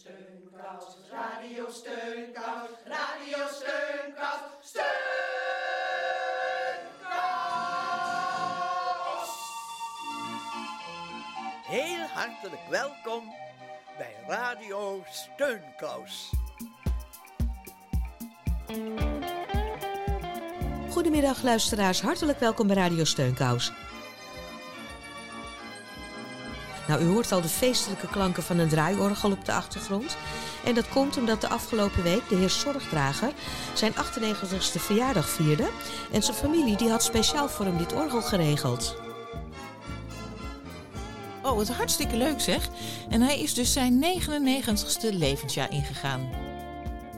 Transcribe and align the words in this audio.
Steunkous, 0.00 0.84
Radio 1.10 1.70
Steunkous, 1.70 2.70
Radio 2.84 3.46
Steunkous, 3.48 4.40
Steunkous. 4.60 4.86
Heel 11.66 12.06
hartelijk 12.06 12.62
welkom 12.70 13.34
bij 13.98 14.14
Radio 14.28 15.02
Steunkous. 15.10 16.30
Goedemiddag 20.90 21.42
luisteraars, 21.42 22.00
hartelijk 22.00 22.38
welkom 22.38 22.66
bij 22.66 22.76
Radio 22.76 23.04
Steunkous. 23.04 23.72
Nou, 26.88 27.02
u 27.02 27.06
hoort 27.06 27.32
al 27.32 27.40
de 27.40 27.48
feestelijke 27.48 28.06
klanken 28.06 28.42
van 28.42 28.58
een 28.58 28.68
draaiorgel 28.68 29.30
op 29.30 29.44
de 29.44 29.52
achtergrond. 29.52 30.16
En 30.64 30.74
dat 30.74 30.88
komt 30.88 31.16
omdat 31.16 31.40
de 31.40 31.48
afgelopen 31.48 32.02
week 32.02 32.28
de 32.28 32.36
heer 32.36 32.50
Zorgdrager 32.50 33.32
zijn 33.74 33.92
98ste 33.92 34.80
verjaardag 34.80 35.28
vierde. 35.28 35.68
En 36.12 36.22
zijn 36.22 36.36
familie 36.36 36.76
die 36.76 36.90
had 36.90 37.02
speciaal 37.02 37.48
voor 37.48 37.64
hem 37.64 37.76
dit 37.76 37.94
orgel 37.94 38.22
geregeld. 38.22 38.96
Oh, 41.42 41.56
wat 41.56 41.68
hartstikke 41.68 42.16
leuk 42.16 42.40
zeg. 42.40 42.68
En 43.08 43.20
hij 43.20 43.40
is 43.40 43.54
dus 43.54 43.72
zijn 43.72 44.04
99ste 44.04 45.08
levensjaar 45.10 45.70
ingegaan. 45.70 46.28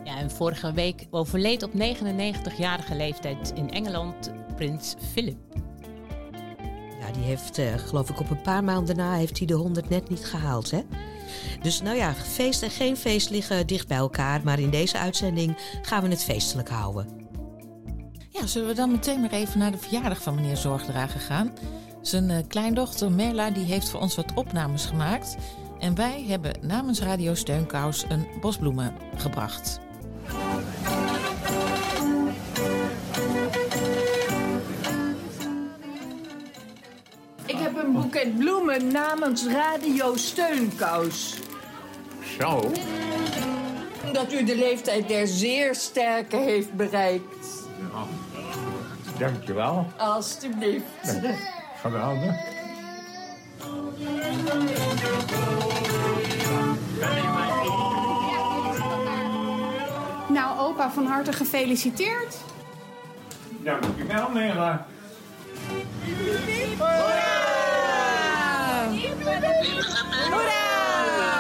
Ja, 0.05 0.16
en 0.16 0.30
vorige 0.30 0.73
week 0.73 1.07
overleed 1.10 1.62
op 1.62 1.73
99-jarige 1.73 2.95
leeftijd 2.95 3.52
in 3.55 3.71
Engeland 3.71 4.32
prins 4.57 4.95
Philip. 5.12 5.68
Ja, 7.01 7.12
die 7.12 7.23
heeft, 7.23 7.59
eh, 7.59 7.75
geloof 7.77 8.11
ik, 8.11 8.20
op 8.20 8.30
een 8.30 8.43
paar 8.43 8.65
maanden 8.65 8.97
na 8.97 9.15
heeft 9.15 9.38
hij 9.38 9.47
de 9.47 9.55
100 9.55 9.88
net 9.88 10.09
niet 10.09 10.25
gehaald, 10.25 10.70
hè? 10.70 10.80
Dus 11.62 11.83
nou 11.83 11.97
ja, 11.97 12.15
feest 12.15 12.62
en 12.62 12.71
geen 12.71 12.97
feest 12.97 13.30
liggen 13.30 13.66
dicht 13.66 13.88
bij 13.88 13.97
elkaar. 13.97 14.41
Maar 14.45 14.59
in 14.59 14.71
deze 14.71 14.98
uitzending 14.98 15.57
gaan 15.82 16.02
we 16.02 16.09
het 16.09 16.24
feestelijk 16.24 16.69
houden. 16.69 17.07
Ja, 18.30 18.46
zullen 18.46 18.69
we 18.69 18.74
dan 18.74 18.91
meteen 18.91 19.21
maar 19.21 19.30
even 19.30 19.59
naar 19.59 19.73
de 19.73 19.79
verjaardag 19.79 20.23
van 20.23 20.35
meneer 20.35 20.57
Zorgdrager 20.57 21.21
gaan? 21.21 21.52
Zijn 22.02 22.30
eh, 22.30 22.46
kleindochter 22.49 23.13
Merla 23.13 23.51
die 23.51 23.65
heeft 23.65 23.88
voor 23.88 24.01
ons 24.01 24.16
wat 24.16 24.35
opnames 24.35 24.87
gemaakt. 24.87 25.37
En 25.79 25.95
wij 25.95 26.24
hebben 26.29 26.52
namens 26.60 27.01
Radio 27.01 27.35
Steunkous 27.35 28.04
een 28.09 28.26
bosbloemen 28.41 28.95
gebracht. 29.16 29.80
Een 37.89 37.95
boeket 37.95 38.39
bloemen 38.39 38.93
namens 38.93 39.47
Radio 39.47 40.17
Steunkous. 40.17 41.39
Zo, 42.41 42.73
Dat 44.13 44.33
u 44.33 44.45
de 44.45 44.57
leeftijd 44.57 45.09
der 45.09 45.27
zeer 45.27 45.75
sterke 45.75 46.37
heeft 46.37 46.73
bereikt. 46.73 47.47
dankjewel. 49.19 49.87
Alsjeblieft. 49.97 51.19
Geweldig. 51.81 52.35
Nou, 60.29 60.59
opa, 60.59 60.91
van 60.91 61.07
harte 61.07 61.33
gefeliciteerd. 61.33 62.37
Dankjewel, 63.63 64.31
Nela. 64.31 64.87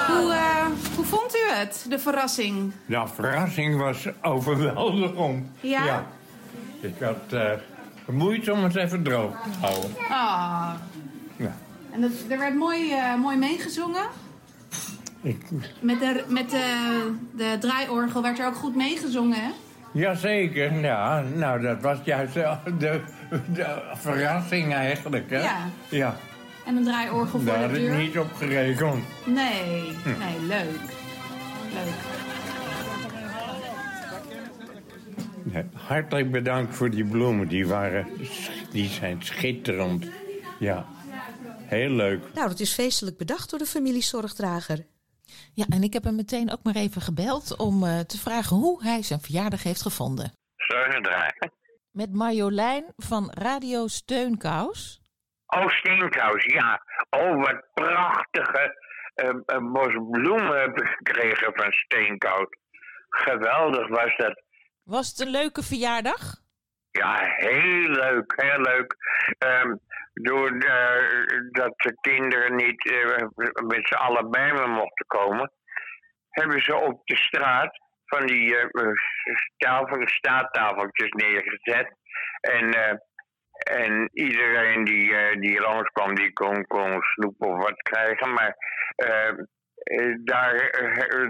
Hoe, 0.08 0.32
eh, 0.32 0.66
hoe 0.96 1.04
vond 1.04 1.34
u 1.36 1.50
het, 1.54 1.86
de 1.88 1.98
verrassing? 1.98 2.72
De 2.86 3.02
verrassing 3.14 3.76
was 3.76 4.06
overweldigend. 4.22 5.46
Ja? 5.60 6.06
Ik 6.80 6.94
had 7.00 7.32
eh, 7.32 7.50
moeite 8.06 8.52
om 8.52 8.64
het 8.64 8.76
even 8.76 9.02
droog 9.02 9.32
te 9.42 9.66
houden. 9.66 9.90
Ah. 10.08 10.70
Ja. 11.36 11.56
En 11.90 12.00
dat, 12.00 12.10
er 12.28 12.38
werd 12.38 12.54
mooi, 12.54 12.92
eh, 12.92 13.14
mooi 13.14 13.36
meegezongen. 13.36 14.06
Ik, 15.22 15.46
Met, 15.80 16.00
de, 16.00 16.24
met 16.28 16.50
de, 16.50 17.12
de 17.36 17.56
draaiorgel 17.60 18.22
werd 18.22 18.38
er 18.38 18.46
ook 18.46 18.56
goed 18.56 18.76
meegezongen, 18.76 19.38
hè? 19.40 19.50
jazeker, 19.92 20.80
ja. 20.80 21.20
Nou, 21.34 21.60
dat 21.60 21.80
was 21.80 21.98
juist 22.04 22.34
de, 22.34 22.56
de, 22.78 23.00
de 23.52 23.82
verrassing 23.94 24.74
eigenlijk, 24.74 25.30
hè? 25.30 25.40
Ja. 25.42 25.56
Ja, 25.88 26.16
En 26.68 26.76
een 26.76 26.84
draaiorgel 26.84 27.38
voor 27.38 27.44
daar 27.44 27.58
de 27.58 27.64
had 27.64 27.76
ik 27.76 27.82
deur. 27.82 27.96
niet 27.96 28.18
op 28.18 28.32
gerekend. 28.32 29.04
Nee, 29.26 29.96
nee, 30.04 30.40
leuk. 30.46 30.80
Leuk. 35.52 35.64
Hartelijk 35.72 36.30
bedankt 36.30 36.76
voor 36.76 36.90
die 36.90 37.04
bloemen. 37.04 37.48
Die, 37.48 37.66
waren, 37.66 38.06
die 38.70 38.88
zijn 38.88 39.22
schitterend. 39.22 40.06
Ja, 40.58 40.86
heel 41.62 41.90
leuk. 41.90 42.22
Nou, 42.34 42.48
dat 42.48 42.60
is 42.60 42.72
feestelijk 42.72 43.16
bedacht 43.16 43.50
door 43.50 43.58
de 43.58 43.66
familie 43.66 44.02
Zorgdrager. 44.02 44.86
Ja, 45.52 45.64
en 45.68 45.82
ik 45.82 45.92
heb 45.92 46.04
hem 46.04 46.14
meteen 46.14 46.52
ook 46.52 46.62
maar 46.62 46.76
even 46.76 47.02
gebeld 47.02 47.56
om 47.56 47.84
eh, 47.84 47.98
te 48.00 48.18
vragen 48.18 48.56
hoe 48.56 48.82
hij 48.82 49.02
zijn 49.02 49.20
verjaardag 49.20 49.62
heeft 49.62 49.82
gevonden. 49.82 50.32
Zorgdrager. 50.56 51.50
Met 51.90 52.12
Marjolein 52.12 52.84
van 52.96 53.30
Radio 53.30 53.86
Steunkous. 53.86 54.97
Oh, 55.56 55.68
steenkous, 55.68 56.44
ja. 56.44 56.82
Oh, 57.10 57.44
wat 57.44 57.64
prachtige 57.74 58.82
eh, 59.14 59.28
eh, 59.46 59.72
bos 59.72 59.92
bloemen 60.10 60.60
heb 60.60 60.80
ik 60.80 60.88
gekregen 60.88 61.52
van 61.54 61.72
steenkous. 61.72 62.48
Geweldig 63.08 63.88
was 63.88 64.16
dat. 64.16 64.42
Was 64.84 65.08
het 65.08 65.20
een 65.20 65.30
leuke 65.30 65.62
verjaardag? 65.62 66.20
Ja, 66.90 67.18
heel 67.36 67.88
leuk, 67.88 68.32
heel 68.36 68.60
leuk. 68.60 68.96
Ehm 69.38 69.74
doordat 70.22 71.28
dat 71.50 71.74
de 71.76 71.96
kinderen 72.00 72.56
niet 72.56 72.90
eh, 72.90 73.26
met 73.66 73.88
z'n 73.88 73.94
allen 73.94 74.30
bij 74.30 74.52
me 74.52 74.66
mochten 74.66 75.06
komen, 75.06 75.52
hebben 76.30 76.62
ze 76.62 76.74
op 76.76 77.00
de 77.04 77.16
straat 77.16 77.78
van 78.04 78.26
die 78.26 78.56
eh, 78.56 78.86
tafel, 79.56 80.08
staattafeltjes 80.08 81.10
neergezet. 81.10 81.96
En, 82.40 82.70
eh, 82.70 82.94
en 83.68 84.08
iedereen 84.12 84.84
die, 84.84 85.14
eh, 85.14 85.40
die 85.40 85.60
langskwam, 85.60 86.14
die 86.14 86.32
kon, 86.32 86.66
kon 86.66 87.02
snoep 87.02 87.34
of 87.38 87.56
wat 87.62 87.82
krijgen. 87.82 88.32
Maar 88.32 88.56
eh, 88.96 89.28
eh, 89.28 90.14
daar, 90.24 90.54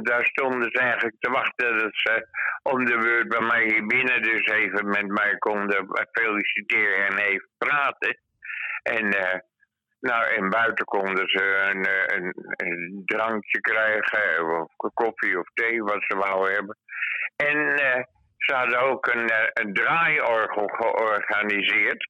daar 0.03 0.25
stonden 0.25 0.71
ze 0.71 0.79
eigenlijk 0.79 1.17
te 1.19 1.31
wachten 1.31 1.79
dat 1.79 1.91
ze 1.93 2.27
om 2.63 2.85
de 2.85 2.99
beurt 2.99 3.29
bij 3.29 3.41
mij 3.41 3.65
hier 3.65 3.87
binnen 3.87 4.23
dus 4.23 4.47
even 4.47 4.89
met 4.89 5.07
mij 5.07 5.37
konden 5.39 5.87
feliciteren 6.13 7.07
en 7.07 7.19
even 7.19 7.49
praten. 7.59 8.19
En, 8.83 9.09
nou, 10.01 10.35
en 10.35 10.49
buiten 10.49 10.85
konden 10.85 11.29
ze 11.29 11.71
een, 11.71 11.87
een, 12.17 12.33
een 12.57 13.03
drankje 13.05 13.61
krijgen, 13.61 14.61
of 14.61 14.93
koffie 14.95 15.39
of 15.39 15.49
thee, 15.55 15.83
wat 15.83 16.05
ze 16.07 16.17
wouden 16.17 16.55
hebben. 16.55 16.77
En 17.37 17.77
ze 18.37 18.55
hadden 18.55 18.81
ook 18.81 19.07
een, 19.07 19.31
een 19.53 19.75
draaiorgel 19.75 20.67
georganiseerd. 20.67 22.09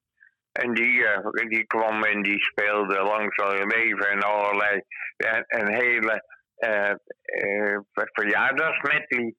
En 0.65 0.75
die, 0.75 1.07
eh, 1.07 1.49
die 1.49 1.65
kwam 1.67 2.05
en 2.05 2.23
die 2.23 2.39
speelde 2.41 2.95
langs 3.03 3.37
al 3.37 3.67
leven 3.67 4.09
en 4.11 4.23
allerlei, 4.23 4.83
en 5.17 5.45
een 5.47 5.75
hele 5.75 6.23
eh 6.57 6.91
eh 7.23 7.79
verjaardagsmedley. 8.13 9.35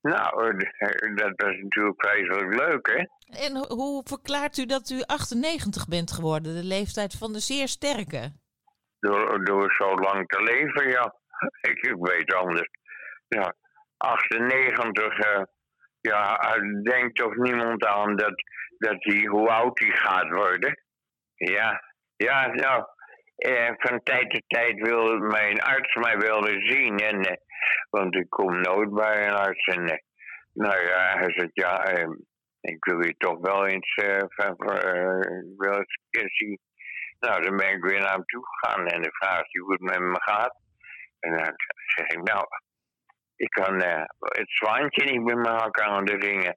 Nou, 0.00 0.48
eh, 0.48 1.14
dat 1.14 1.32
was 1.36 1.56
natuurlijk 1.60 2.06
vreselijk 2.06 2.54
leuk, 2.54 2.86
hè? 2.86 3.02
En 3.46 3.56
ho- 3.56 3.74
hoe 3.76 4.02
verklaart 4.08 4.56
u 4.58 4.66
dat 4.66 4.90
u 4.90 5.00
98 5.06 5.88
bent 5.88 6.12
geworden, 6.12 6.54
de 6.54 6.64
leeftijd 6.64 7.14
van 7.18 7.32
de 7.32 7.38
zeer 7.40 7.68
sterke? 7.68 8.32
Door, 8.98 9.44
door 9.44 9.72
zo 9.72 9.94
lang 9.94 10.26
te 10.26 10.42
leven, 10.42 10.90
ja. 10.90 11.14
Ik, 11.70 11.78
ik 11.82 11.96
weet 11.98 12.34
anders. 12.34 12.68
Ja, 13.28 13.54
98, 13.96 15.18
eh, 15.18 15.42
ja, 16.00 16.36
denkt 16.82 17.16
toch 17.16 17.36
niemand 17.36 17.84
aan 17.84 18.16
dat, 18.16 18.34
dat 18.84 19.00
die, 19.00 19.28
hoe 19.28 19.48
oud 19.48 19.76
die 19.76 19.92
gaat 19.92 20.30
worden. 20.30 20.82
Ja, 21.34 21.82
ja, 22.16 22.46
nou, 22.46 22.84
eh, 23.36 23.70
van 23.76 24.02
tijd 24.02 24.30
tot 24.30 24.42
tijd 24.46 24.80
wil 24.80 25.18
mijn 25.18 25.62
arts 25.62 25.94
mij 25.94 26.18
wel 26.18 26.48
eens 26.48 26.72
zien. 26.72 26.96
En, 26.96 27.20
eh, 27.20 27.36
want 27.90 28.14
ik 28.14 28.30
kom 28.30 28.60
nooit 28.60 28.94
bij 28.94 29.26
een 29.26 29.34
arts. 29.34 29.66
En, 29.66 29.88
eh, 29.88 29.98
nou 30.52 30.86
ja, 30.86 31.18
hij 31.18 31.30
zegt, 31.30 31.50
ja, 31.52 31.84
eh, 31.84 32.08
ik 32.60 32.84
wil 32.84 33.04
je 33.04 33.14
toch 33.16 33.38
wel 33.40 33.66
eens, 33.66 33.94
eh, 33.94 34.22
wel 35.56 35.84
eens 36.10 36.36
zien. 36.36 36.58
Nou, 37.20 37.42
dan 37.42 37.56
ben 37.56 37.70
ik 37.70 37.82
weer 37.82 38.00
naar 38.00 38.12
hem 38.12 38.24
toe 38.24 38.44
gegaan 38.46 38.86
en 38.86 39.02
dan 39.02 39.12
vraagt 39.12 39.52
hij 39.52 39.60
hoe 39.62 39.72
het 39.72 39.80
met 39.80 40.00
me 40.00 40.22
gaat. 40.22 40.56
En 41.20 41.30
dan 41.30 41.52
zeg 41.96 42.06
ik, 42.06 42.22
nou, 42.22 42.46
ik 43.36 43.48
kan 43.48 43.74
het 44.18 44.50
zwaantje 44.50 45.04
niet 45.04 45.22
met 45.22 45.36
mijn 45.36 45.56
hakken 45.56 45.84
aan 45.84 46.04
de 46.04 46.16
ringen. 46.16 46.56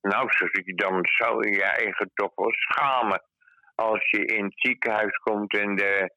Nou, 0.00 0.26
zeg 0.28 0.52
ik, 0.52 0.78
dan 0.78 1.00
zou 1.02 1.48
je 1.48 1.54
je 1.54 1.64
eigen 1.64 2.10
toch 2.14 2.32
wel 2.34 2.52
schamen 2.52 3.22
als 3.74 4.10
je 4.10 4.24
in 4.24 4.44
het 4.44 4.60
ziekenhuis 4.60 5.16
komt 5.16 5.58
en 5.58 5.76
de, 5.76 6.12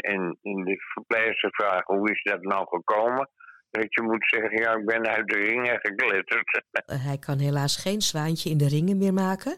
en, 0.00 0.38
en 0.42 0.64
de 0.64 0.76
verpleegster 0.92 1.50
vraagt 1.54 1.86
hoe 1.86 2.10
is 2.10 2.22
dat 2.22 2.42
nou 2.42 2.66
gekomen, 2.68 3.30
dat 3.70 3.94
je 3.94 4.02
moet 4.02 4.28
zeggen, 4.28 4.62
ja, 4.62 4.76
ik 4.76 4.86
ben 4.86 5.06
uit 5.06 5.28
de 5.28 5.38
ringen 5.38 5.78
gekletterd. 5.80 6.64
Hij 7.08 7.18
kan 7.18 7.38
helaas 7.38 7.76
geen 7.76 8.00
zwaantje 8.00 8.50
in 8.50 8.58
de 8.58 8.68
ringen 8.68 8.98
meer 8.98 9.12
maken, 9.12 9.56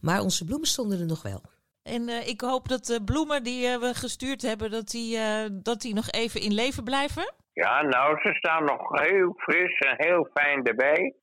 maar 0.00 0.20
onze 0.20 0.44
bloemen 0.44 0.68
stonden 0.68 1.00
er 1.00 1.06
nog 1.06 1.22
wel. 1.22 1.40
En 1.82 2.08
eh, 2.08 2.28
ik 2.28 2.40
hoop 2.40 2.68
dat 2.68 2.84
de 2.84 3.04
bloemen 3.04 3.42
die 3.42 3.66
eh, 3.66 3.78
we 3.78 3.94
gestuurd 3.94 4.42
hebben, 4.42 4.70
dat 4.70 4.88
die, 4.88 5.16
eh, 5.18 5.46
dat 5.52 5.80
die 5.80 5.94
nog 5.94 6.10
even 6.10 6.40
in 6.40 6.54
leven 6.54 6.84
blijven. 6.84 7.34
Ja, 7.52 7.82
nou, 7.82 8.20
ze 8.20 8.34
staan 8.34 8.64
nog 8.64 9.00
heel 9.00 9.32
fris 9.36 9.78
en 9.78 9.94
heel 9.96 10.28
fijn 10.34 10.64
erbij. 10.64 11.14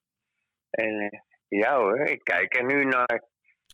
En 0.70 1.24
ja 1.60 1.78
hoor, 1.78 2.00
ik 2.00 2.24
kijk 2.24 2.56
er 2.56 2.66
nu 2.66 2.86
naar. 2.86 3.24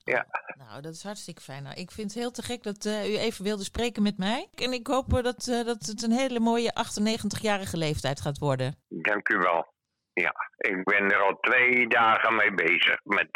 Ja. 0.03 0.25
Nou, 0.57 0.81
dat 0.81 0.93
is 0.93 1.03
hartstikke 1.03 1.41
fijn. 1.41 1.63
Nou, 1.63 1.75
ik 1.75 1.91
vind 1.91 2.13
het 2.13 2.19
heel 2.19 2.31
te 2.31 2.41
gek 2.41 2.63
dat 2.63 2.85
u 2.85 3.17
even 3.17 3.43
wilde 3.43 3.63
spreken 3.63 4.03
met 4.03 4.17
mij. 4.17 4.49
En 4.55 4.71
ik 4.73 4.87
hoop 4.87 5.09
dat, 5.09 5.63
dat 5.65 5.85
het 5.85 6.03
een 6.03 6.11
hele 6.11 6.39
mooie 6.39 6.71
98-jarige 6.71 7.77
leeftijd 7.77 8.21
gaat 8.21 8.37
worden. 8.37 8.75
Dank 8.87 9.29
u 9.29 9.37
wel. 9.37 9.77
Ja, 10.13 10.33
ik 10.57 10.83
ben 10.83 11.11
er 11.11 11.21
al 11.21 11.37
twee 11.39 11.87
dagen 11.87 12.35
mee 12.35 12.53
bezig 12.53 12.99
met, 13.03 13.27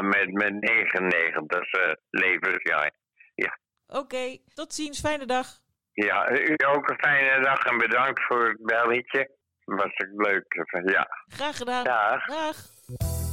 met 0.00 0.32
mijn 0.32 0.58
99 0.58 1.74
uh, 1.74 1.92
levensjaar. 2.10 2.90
Ja. 3.34 3.58
Oké, 3.86 4.38
tot 4.54 4.74
ziens. 4.74 5.00
Fijne 5.00 5.26
dag. 5.26 5.46
Ja, 5.92 6.30
u 6.30 6.56
ook 6.66 6.88
een 6.88 6.98
fijne 6.98 7.42
dag 7.42 7.64
en 7.64 7.78
bedankt 7.78 8.24
voor 8.24 8.48
het 8.48 8.62
belletje. 8.62 9.30
Was 9.64 9.92
ik 9.96 10.08
leuk. 10.12 10.66
Ja. 10.84 11.08
Graag 11.26 11.56
gedaan. 11.56 11.84
Dag. 11.84 12.26
Dag. 12.26 13.23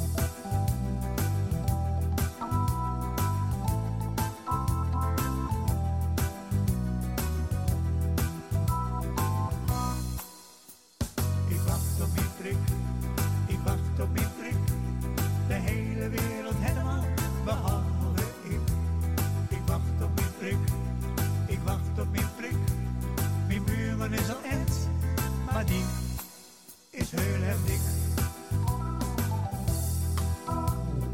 Heel 27.16 27.44
erg 27.44 27.58
dik. 27.66 27.80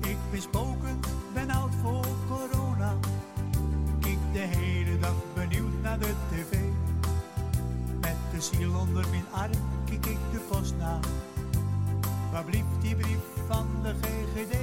Ik 0.10 0.18
ben 0.32 0.42
spoken, 0.42 1.00
ben 1.34 1.50
oud 1.50 1.72
voor 1.82 2.06
corona. 2.28 2.94
Kijk 4.00 4.18
de 4.34 4.40
hele 4.40 5.00
dag 5.00 5.16
benieuwd 5.34 5.82
naar 5.82 6.00
de 6.00 6.14
tv. 6.30 6.58
Met 8.02 8.16
de 8.32 8.42
ziel 8.42 8.80
onder 8.80 9.10
mijn 9.10 9.26
arm 9.32 9.52
kijk 9.86 10.06
ik 10.06 10.18
de 10.32 10.40
post 10.50 10.74
na. 10.78 11.00
Waar 12.32 12.44
blieft 12.44 12.82
die 12.82 12.96
brief 12.96 13.24
van 13.48 13.68
de 13.84 13.94
GGD? 14.02 14.58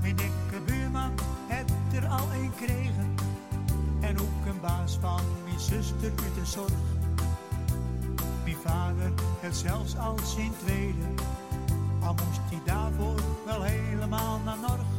Mijn 0.00 0.16
dikke 0.16 0.60
buurman 0.66 1.12
heeft 1.46 2.02
er 2.02 2.06
al 2.06 2.32
een 2.32 2.52
kregen. 2.56 3.14
En 4.00 4.18
ook 4.20 4.46
een 4.46 4.60
baas 4.60 4.98
van 5.00 5.22
mijn 5.44 5.60
zuster 5.60 6.12
met 6.14 6.34
de 6.34 6.46
zorg 6.46 6.91
vader 8.64 9.12
het 9.40 9.56
zelfs 9.56 9.96
al 9.96 10.18
zijn 10.24 10.52
tweede. 10.64 11.06
Al 12.02 12.14
moest 12.14 12.40
hij 12.50 12.60
daarvoor 12.64 13.20
wel 13.44 13.62
helemaal 13.62 14.40
naar 14.44 14.58
Norg. 14.58 14.91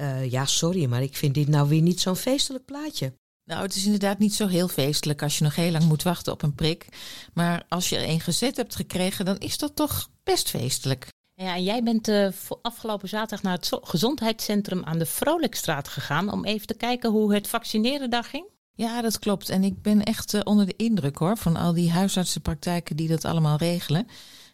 Uh, 0.00 0.30
ja, 0.30 0.44
sorry, 0.44 0.86
maar 0.86 1.02
ik 1.02 1.16
vind 1.16 1.34
dit 1.34 1.48
nou 1.48 1.68
weer 1.68 1.82
niet 1.82 2.00
zo'n 2.00 2.16
feestelijk 2.16 2.64
plaatje. 2.64 3.12
Nou, 3.44 3.62
het 3.62 3.74
is 3.74 3.84
inderdaad 3.84 4.18
niet 4.18 4.34
zo 4.34 4.46
heel 4.46 4.68
feestelijk 4.68 5.22
als 5.22 5.38
je 5.38 5.44
nog 5.44 5.54
heel 5.54 5.70
lang 5.70 5.84
moet 5.84 6.02
wachten 6.02 6.32
op 6.32 6.42
een 6.42 6.54
prik. 6.54 6.88
Maar 7.34 7.64
als 7.68 7.88
je 7.88 7.96
er 7.96 8.08
een 8.08 8.20
gezet 8.20 8.56
hebt 8.56 8.74
gekregen, 8.74 9.24
dan 9.24 9.38
is 9.38 9.58
dat 9.58 9.76
toch 9.76 10.08
best 10.22 10.50
feestelijk. 10.50 11.08
Ja, 11.34 11.54
en 11.54 11.64
jij 11.64 11.82
bent 11.82 12.08
uh, 12.08 12.28
afgelopen 12.62 13.08
zaterdag 13.08 13.42
naar 13.42 13.56
het 13.56 13.70
gezondheidscentrum 13.82 14.84
aan 14.84 14.98
de 14.98 15.06
Vrolijkstraat 15.06 15.88
gegaan 15.88 16.32
om 16.32 16.44
even 16.44 16.66
te 16.66 16.74
kijken 16.74 17.10
hoe 17.10 17.34
het 17.34 17.48
vaccineren 17.48 18.10
daar 18.10 18.24
ging. 18.24 18.44
Ja, 18.74 19.02
dat 19.02 19.18
klopt. 19.18 19.48
En 19.48 19.64
ik 19.64 19.82
ben 19.82 20.02
echt 20.02 20.34
uh, 20.34 20.40
onder 20.44 20.66
de 20.66 20.76
indruk 20.76 21.16
hoor 21.16 21.36
van 21.36 21.56
al 21.56 21.72
die 21.72 21.90
huisartsenpraktijken 21.90 22.96
die 22.96 23.08
dat 23.08 23.24
allemaal 23.24 23.56
regelen. 23.56 24.06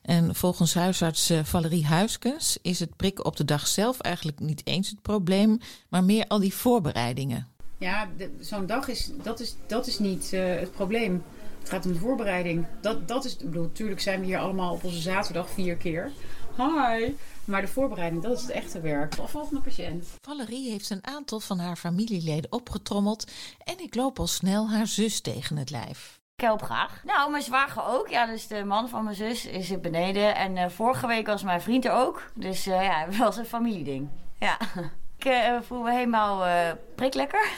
En 0.02 0.35
volgens 0.35 0.75
huisarts 0.75 1.30
eh, 1.30 1.44
Valerie 1.44 1.87
Huiskens 1.87 2.59
is 2.62 2.80
het 2.80 2.97
prikken 2.97 3.25
op 3.25 3.37
de 3.37 3.44
dag 3.44 3.66
zelf 3.66 4.00
eigenlijk 4.00 4.40
niet 4.40 4.66
eens 4.66 4.90
het 4.90 5.02
probleem, 5.02 5.59
maar 5.88 6.04
meer 6.04 6.26
al 6.26 6.38
die 6.38 6.54
voorbereidingen. 6.54 7.49
Ja, 7.78 8.09
zo'n 8.40 8.66
dag 8.66 8.88
is 8.88 9.11
dat, 9.23 9.40
is, 9.40 9.56
dat 9.66 9.87
is 9.87 9.99
niet 9.99 10.30
uh, 10.35 10.44
het 10.44 10.73
probleem. 10.73 11.23
Het 11.59 11.68
gaat 11.68 11.87
om 11.87 11.92
de 11.92 11.99
voorbereiding. 11.99 12.66
Dat, 12.80 13.09
dat 13.09 13.25
is, 13.25 13.32
ik 13.32 13.47
bedoel, 13.47 13.62
natuurlijk 13.62 14.00
zijn 14.00 14.21
we 14.21 14.26
hier 14.26 14.38
allemaal 14.38 14.73
op 14.73 14.85
onze 14.85 15.00
zaterdag 15.00 15.50
vier 15.50 15.76
keer. 15.76 16.12
Hi! 16.56 17.14
Maar 17.44 17.61
de 17.61 17.68
voorbereiding, 17.68 18.23
dat 18.23 18.37
is 18.37 18.42
het 18.42 18.50
echte 18.50 18.80
werk. 18.80 19.14
Volgende 19.14 19.61
patiënt. 19.61 20.06
Valerie 20.21 20.71
heeft 20.71 20.90
een 20.90 21.06
aantal 21.06 21.40
van 21.40 21.59
haar 21.59 21.76
familieleden 21.76 22.52
opgetrommeld 22.52 23.30
en 23.64 23.80
ik 23.80 23.94
loop 23.94 24.18
al 24.18 24.26
snel 24.26 24.71
haar 24.71 24.87
zus 24.87 25.21
tegen 25.21 25.56
het 25.56 25.71
lijf. 25.71 26.21
Ik 26.35 26.45
help 26.45 26.62
graag. 26.62 27.05
Nou, 27.05 27.31
mijn 27.31 27.43
zwager 27.43 27.85
ook. 27.85 28.09
Ja, 28.09 28.27
dus 28.27 28.47
de 28.47 28.65
man 28.65 28.89
van 28.89 29.05
mijn 29.05 29.17
zus 29.17 29.47
is 29.47 29.71
er 29.71 29.81
beneden. 29.81 30.37
En 30.37 30.57
uh, 30.57 30.69
vorige 30.69 31.07
week 31.07 31.27
was 31.27 31.43
mijn 31.43 31.61
vriend 31.61 31.85
er 31.85 31.93
ook. 31.93 32.31
Dus 32.35 32.67
uh, 32.67 32.85
ja, 32.85 33.05
het 33.07 33.17
was 33.17 33.37
een 33.37 33.45
familieding. 33.45 34.09
Ja. 34.39 34.59
Ik 35.19 35.25
uh, 35.25 35.61
voel 35.61 35.83
me 35.83 35.93
helemaal 35.93 36.67
priklekker. 36.95 37.49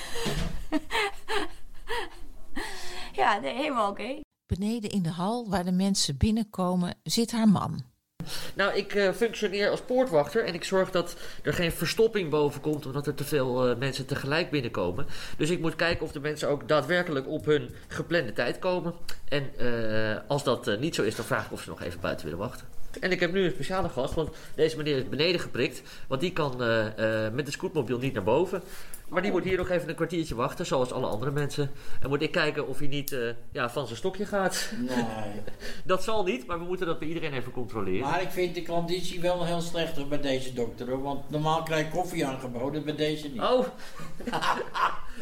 ja, 3.21 3.39
nee, 3.39 3.55
helemaal 3.55 3.91
oké. 3.91 4.01
Okay. 4.01 4.21
Beneden 4.47 4.91
in 4.91 5.03
de 5.03 5.11
hal 5.11 5.49
waar 5.49 5.65
de 5.65 5.73
mensen 5.73 6.17
binnenkomen 6.17 6.95
zit 7.03 7.33
haar 7.33 7.49
man. 7.49 7.94
Nou, 8.55 8.75
ik 8.75 8.95
uh, 8.95 9.11
functioneer 9.13 9.71
als 9.71 9.81
poortwachter 9.81 10.45
en 10.45 10.55
ik 10.55 10.65
zorg 10.65 10.91
dat 10.91 11.17
er 11.43 11.55
geen 11.55 11.73
verstopping 11.73 12.31
boven 12.31 12.61
komt 12.61 12.87
omdat 12.87 13.07
er 13.07 13.15
te 13.15 13.25
veel 13.25 13.71
uh, 13.71 13.77
mensen 13.77 14.07
tegelijk 14.07 14.51
binnenkomen. 14.51 15.07
Dus 15.37 15.51
ik 15.51 15.61
moet 15.61 15.77
kijken 15.77 16.05
of 16.05 16.13
de 16.13 16.21
mensen 16.21 16.49
ook 16.49 16.69
daadwerkelijk 16.69 17.29
op 17.29 17.45
hun 17.45 17.71
geplande 17.89 18.33
tijd 18.33 18.59
komen. 18.59 18.95
En 19.29 19.51
uh, 19.61 20.17
als 20.27 20.45
dat 20.45 20.79
niet 20.81 20.95
zo 20.95 21.03
is, 21.03 21.17
dan 21.17 21.25
vraag 21.25 21.47
ik 21.47 21.53
of 21.53 21.63
ze 21.63 21.69
nog 21.69 21.83
even 21.83 22.01
buiten 22.01 22.25
willen 22.25 22.41
wachten. 22.41 22.67
En 23.01 23.13
ik 23.13 23.21
heb 23.21 23.33
nu 23.33 23.45
een 23.45 23.51
speciale 23.51 23.89
gast, 23.89 24.15
want 24.15 24.31
deze 24.55 24.77
meneer 24.77 24.97
is 24.97 25.09
beneden 25.09 25.41
geprikt. 25.41 25.83
Want 26.07 26.21
die 26.21 26.33
kan 26.33 26.63
eh, 26.63 27.25
eh, 27.27 27.33
met 27.33 27.47
de 27.47 27.53
scootmobiel 27.53 27.99
niet 27.99 28.13
naar 28.15 28.23
boven. 28.23 28.63
Maar 29.09 29.23
die 29.23 29.31
moet 29.31 29.45
hier 29.45 29.57
nog 29.57 29.71
even 29.71 29.89
een 29.89 29.95
kwartiertje 29.95 30.35
wachten, 30.35 30.67
zoals 30.67 30.93
alle 30.93 31.07
andere 31.07 31.31
mensen. 31.31 31.71
En 32.01 32.09
moet 32.09 32.23
ik 32.23 32.33
kijken 32.33 32.69
of 32.69 32.79
hij 32.79 32.89
niet 32.89 33.13
eh, 33.13 33.21
ja, 33.53 33.71
van 33.71 33.87
zijn 33.87 33.99
stokje 33.99 34.27
gaat. 34.27 34.73
Nee. 34.79 35.05
dat 35.85 36.05
zal 36.05 36.25
niet, 36.25 36.47
maar 36.47 36.59
we 36.59 36.65
moeten 36.65 36.87
dat 36.87 36.99
bij 36.99 37.09
iedereen 37.09 37.33
even 37.33 37.53
controleren. 37.53 38.09
Maar 38.09 38.23
ik 38.23 38.31
vind 38.31 38.55
de 38.55 38.63
klanditie 38.63 39.21
wel 39.21 39.45
heel 39.45 39.61
slechter 39.61 40.09
bij 40.09 40.21
deze 40.21 40.53
dokter. 40.53 40.89
hoor, 40.89 41.03
Want 41.03 41.31
normaal 41.31 41.63
krijg 41.63 41.85
ik 41.85 41.91
koffie 41.91 42.27
aangeboden, 42.27 42.85
bij 42.85 42.97
deze 42.97 43.29
niet. 43.29 43.41
Oh. 43.41 43.67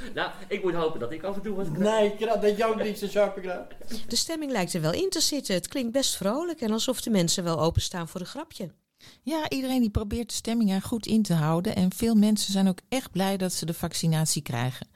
nou, 0.14 0.30
ik 0.48 0.62
moet 0.62 0.74
hopen 0.74 1.00
dat 1.00 1.12
ik 1.12 1.22
af 1.22 1.34
en 1.36 1.42
toe 1.42 1.54
wat 1.56 1.72
krijg. 1.72 2.00
Nee, 2.00 2.12
ik- 2.12 2.40
dat 2.42 2.56
je 2.56 2.66
ook 2.66 2.82
niet 2.82 2.98
zo 2.98 3.30
gedaan. 3.34 3.66
De 4.08 4.16
stemming 4.16 4.52
lijkt 4.52 4.72
er 4.74 4.80
wel 4.80 4.92
in 4.92 5.10
te 5.10 5.20
zitten. 5.20 5.54
Het 5.54 5.68
klinkt 5.68 5.92
best 5.92 6.16
vrolijk 6.16 6.60
en 6.60 6.70
alsof 6.70 7.00
de 7.00 7.10
mensen 7.10 7.44
wel 7.44 7.60
openstaan 7.60 8.08
voor 8.08 8.20
een 8.20 8.26
grapje. 8.26 8.70
Ja, 9.22 9.48
iedereen 9.48 9.80
die 9.80 9.90
probeert 9.90 10.28
de 10.28 10.34
stemming 10.34 10.70
er 10.72 10.82
goed 10.82 11.06
in 11.06 11.22
te 11.22 11.34
houden. 11.34 11.76
En 11.76 11.92
veel 11.94 12.14
mensen 12.14 12.52
zijn 12.52 12.68
ook 12.68 12.78
echt 12.88 13.10
blij 13.10 13.36
dat 13.36 13.52
ze 13.52 13.66
de 13.66 13.74
vaccinatie 13.74 14.42
krijgen. 14.42 14.86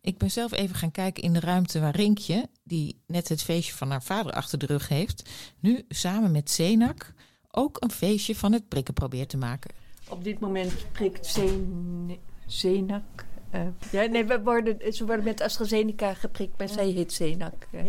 Ik 0.00 0.18
ben 0.18 0.30
zelf 0.30 0.52
even 0.52 0.76
gaan 0.76 0.90
kijken 0.90 1.22
in 1.22 1.32
de 1.32 1.40
ruimte 1.40 1.80
waar 1.80 1.96
Rinkje, 1.96 2.48
die 2.64 3.00
net 3.06 3.28
het 3.28 3.42
feestje 3.42 3.74
van 3.74 3.90
haar 3.90 4.02
vader 4.02 4.32
achter 4.32 4.58
de 4.58 4.66
rug 4.66 4.88
heeft, 4.88 5.30
nu 5.60 5.84
samen 5.88 6.30
met 6.30 6.50
Zenak 6.50 7.12
ook 7.50 7.76
een 7.80 7.90
feestje 7.90 8.36
van 8.36 8.52
het 8.52 8.68
prikken 8.68 8.94
probeert 8.94 9.28
te 9.28 9.36
maken. 9.36 9.74
Op 10.08 10.24
dit 10.24 10.38
moment 10.40 10.72
prikt 10.92 11.26
Zen- 11.26 12.18
Zenak. 12.46 13.24
Eh, 13.60 13.66
ja, 13.90 14.04
nee, 14.10 14.24
we 14.24 14.42
worden, 14.42 14.94
ze 14.94 15.06
worden 15.06 15.24
met 15.24 15.40
AstraZeneca 15.40 16.14
geprikt, 16.14 16.58
maar 16.58 16.68
zij 16.68 16.88
heet 16.88 17.12
Zenak. 17.12 17.66
eh. 17.70 17.84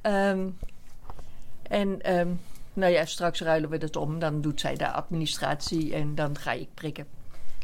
Ehm, 0.00 0.48
en 1.62 2.02
ehm, 2.02 2.28
nou 2.72 2.92
ja, 2.92 3.04
straks 3.04 3.40
ruilen 3.40 3.70
we 3.70 3.76
het 3.76 3.96
om. 3.96 4.18
Dan 4.18 4.40
doet 4.40 4.60
zij 4.60 4.74
de 4.76 4.90
administratie 4.90 5.94
en 5.94 6.14
dan 6.14 6.38
ga 6.38 6.52
ik 6.52 6.68
prikken. 6.74 7.06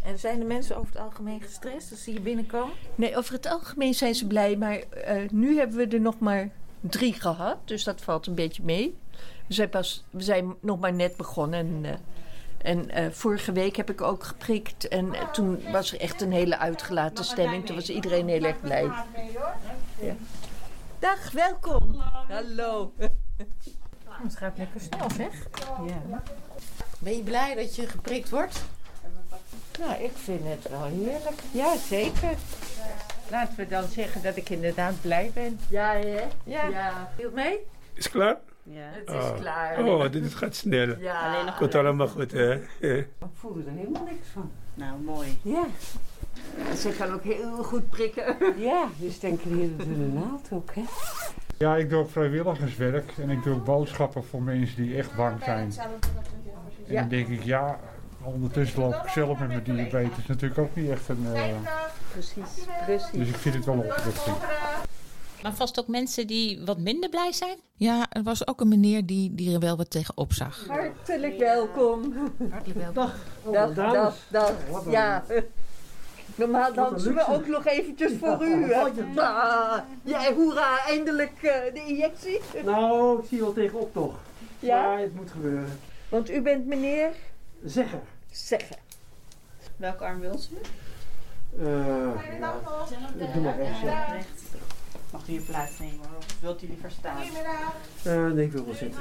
En 0.05 0.19
zijn 0.19 0.39
de 0.39 0.45
mensen 0.45 0.77
over 0.77 0.93
het 0.93 1.03
algemeen 1.03 1.41
gestrest 1.41 1.91
als 1.91 2.03
ze 2.03 2.11
hier 2.11 2.23
binnenkomen? 2.23 2.75
Nee, 2.95 3.17
over 3.17 3.33
het 3.35 3.47
algemeen 3.47 3.95
zijn 3.95 4.15
ze 4.15 4.27
blij. 4.27 4.57
Maar 4.57 4.77
eh, 4.79 5.29
nu 5.31 5.59
hebben 5.59 5.77
we 5.77 5.87
er 5.87 6.01
nog 6.01 6.19
maar 6.19 6.51
drie 6.81 7.13
gehad. 7.13 7.57
Dus 7.65 7.85
dat 7.85 8.01
valt 8.01 8.27
een 8.27 8.35
beetje 8.35 8.63
mee. 8.63 8.97
We 9.47 9.55
zijn, 9.55 9.69
pas, 9.69 10.05
we 10.11 10.23
zijn 10.23 10.55
nog 10.61 10.81
maar 10.81 10.93
net 10.95 11.17
begonnen. 11.17 11.85
En, 11.85 12.01
en 12.67 12.91
eh, 12.91 13.11
vorige 13.11 13.53
week 13.53 13.77
heb 13.77 13.91
ik 13.91 14.01
ook 14.01 14.25
geprikt. 14.25 14.89
En 14.89 15.15
eh, 15.15 15.29
toen 15.29 15.63
was 15.71 15.93
er 15.93 16.01
echt 16.01 16.23
een 16.23 16.33
hele 16.33 16.59
uitgelaten 16.59 17.25
stemming. 17.25 17.67
Toen 17.67 17.75
was 17.75 17.91
iedereen 17.91 18.29
heel 18.29 18.43
erg 18.43 18.61
blij. 18.61 18.91
Ja. 20.01 20.15
Dag, 20.99 21.31
welkom. 21.31 22.03
Hallo. 22.29 22.93
Het 24.23 24.37
gaat 24.37 24.59
lekker 24.59 24.81
snel, 24.81 25.11
zeg. 25.11 25.47
Ja. 25.87 26.23
Ben 26.99 27.17
je 27.17 27.23
blij 27.23 27.55
dat 27.55 27.77
je 27.77 27.87
geprikt 27.87 28.31
wordt? 28.31 28.65
Nou, 29.79 30.03
ik 30.03 30.13
vind 30.15 30.41
het 30.45 30.69
wel 30.71 30.85
heerlijk. 30.85 31.41
Ja, 31.51 31.77
zeker. 31.77 32.35
Laten 33.31 33.57
we 33.57 33.69
dan 33.69 33.89
zeggen 33.89 34.23
dat 34.23 34.37
ik 34.37 34.51
inderdaad 34.51 35.01
blij 35.01 35.31
ben. 35.35 35.61
Ja, 35.69 35.93
hè? 35.93 36.27
Ja. 36.45 36.67
ja. 36.67 37.13
Viel 37.17 37.31
mee? 37.31 37.59
Is 37.95 38.05
het 38.05 38.13
klaar? 38.13 38.37
Ja. 38.69 38.81
Het 38.93 39.09
is 39.09 39.15
Oh. 39.15 39.35
klaar. 39.41 39.85
Oh, 39.85 40.11
dit 40.13 40.35
gaat 40.35 40.55
snel. 40.55 40.99
Ja. 40.99 41.21
Alleen 41.33 41.45
nog- 41.45 41.57
Komt 41.59 41.75
allemaal 41.75 42.09
goed, 42.09 42.33
hè? 42.33 42.55
Ik 42.79 43.07
voel 43.35 43.57
er 43.67 43.73
helemaal 43.73 44.05
niks 44.05 44.29
van. 44.33 44.51
Nou, 44.75 45.01
mooi. 45.01 45.39
Ja. 45.43 45.65
Ze 46.77 46.89
kan 46.99 47.13
ook 47.13 47.23
heel 47.23 47.63
goed 47.63 47.91
prikken. 47.91 48.37
Ja, 48.59 48.89
dus 48.99 49.19
denk 49.21 49.41
je 49.41 49.49
hier 49.49 49.77
door 49.77 49.87
de 49.87 50.11
naald 50.13 50.49
ook, 50.53 50.75
hè? 50.75 50.83
Ja, 51.59 51.77
ik 51.77 51.91
doe 51.91 51.99
ook 51.99 52.11
vrijwilligerswerk 52.11 53.13
en 53.21 53.31
ik 53.31 53.43
doe 53.43 53.55
ook 53.55 53.65
boodschappen 53.65 54.25
voor 54.25 54.43
mensen 54.43 54.83
die 54.83 54.97
echt 54.97 55.15
bang 55.17 55.43
zijn. 55.45 55.73
En 56.87 56.95
dan 56.95 57.09
denk 57.09 57.29
ik, 57.29 57.43
ja, 57.43 57.79
ondertussen 58.23 58.81
loop 58.81 58.95
ik 58.95 59.09
zelf 59.09 59.39
met 59.39 59.49
mijn 59.49 59.63
diabetes 59.65 60.27
natuurlijk 60.27 60.61
ook 60.61 60.75
niet 60.77 60.91
echt 60.91 61.09
een... 61.09 61.27
eh, 61.35 61.43
Precies, 62.13 62.65
precies. 62.87 63.11
dus 63.11 63.29
ik 63.29 63.37
vind 63.37 63.55
het 63.55 63.65
wel 63.65 63.75
een 63.75 63.81
opluchting. 63.81 64.37
Maar 65.47 65.55
vast 65.55 65.79
ook 65.79 65.87
mensen 65.89 66.27
die 66.27 66.61
wat 66.65 66.79
minder 66.79 67.11
blij 67.11 67.33
zijn? 67.33 67.59
Ja, 67.75 68.07
er 68.11 68.23
was 68.23 68.47
ook 68.47 68.61
een 68.61 68.69
meneer 68.69 69.07
die, 69.07 69.35
die 69.35 69.55
er 69.55 69.61
wel 69.61 69.77
wat 69.77 69.91
tegen 69.91 70.17
opzag. 70.17 70.67
Hartelijk 70.69 71.39
welkom. 71.39 72.15
Hartelijk 72.51 72.79
welkom. 72.81 72.95
Dag, 73.53 73.75
dag, 73.75 73.93
dag, 73.93 74.17
dag. 74.29 74.53
Wat 74.71 74.85
een- 74.85 74.91
Ja. 74.91 75.25
Normaal 76.35 76.73
dansen 76.75 77.15
we 77.15 77.27
ook 77.29 77.47
nog 77.47 77.67
eventjes 77.67 78.13
voor 78.21 78.45
Ja, 78.47 78.49
u. 78.49 78.71
ja, 80.03 80.33
hoera, 80.35 80.87
eindelijk 80.87 81.43
eh, 81.43 81.75
de 81.75 81.85
injectie. 81.87 82.41
Nou, 82.65 83.19
ik 83.23 83.29
zie 83.29 83.41
wel 83.41 83.53
tegenop 83.53 83.93
toch. 83.93 84.15
Ja? 84.59 84.83
Maar 84.83 84.99
het 84.99 85.15
moet 85.15 85.31
gebeuren. 85.31 85.79
Want 86.09 86.31
u 86.31 86.41
bent 86.43 86.67
meneer 86.67 87.11
Zeggen. 87.65 88.01
Zeggen. 88.31 88.77
Welke 89.77 90.05
arm 90.05 90.21
wil 90.21 90.39
ze? 90.39 90.49
Eh 91.59 91.67
ja, 92.41 93.25
ik 93.27 93.33
doe 93.33 93.43
maar 93.43 93.57
rechts. 93.57 94.41
Ja. 95.17 95.23
Mag 95.23 95.29
u 95.29 95.33
hier 95.33 95.41
plaatsnemen 95.41 96.07
hoor? 96.09 96.17
Of 96.17 96.41
wilt 96.41 96.63
u 96.63 96.67
liever 96.67 96.91
staan? 96.91 97.23
Eh, 98.03 98.27
nee, 98.27 98.45
ik 98.45 98.53
wil 98.53 98.65
wel 98.65 98.75
zitten. 98.75 99.01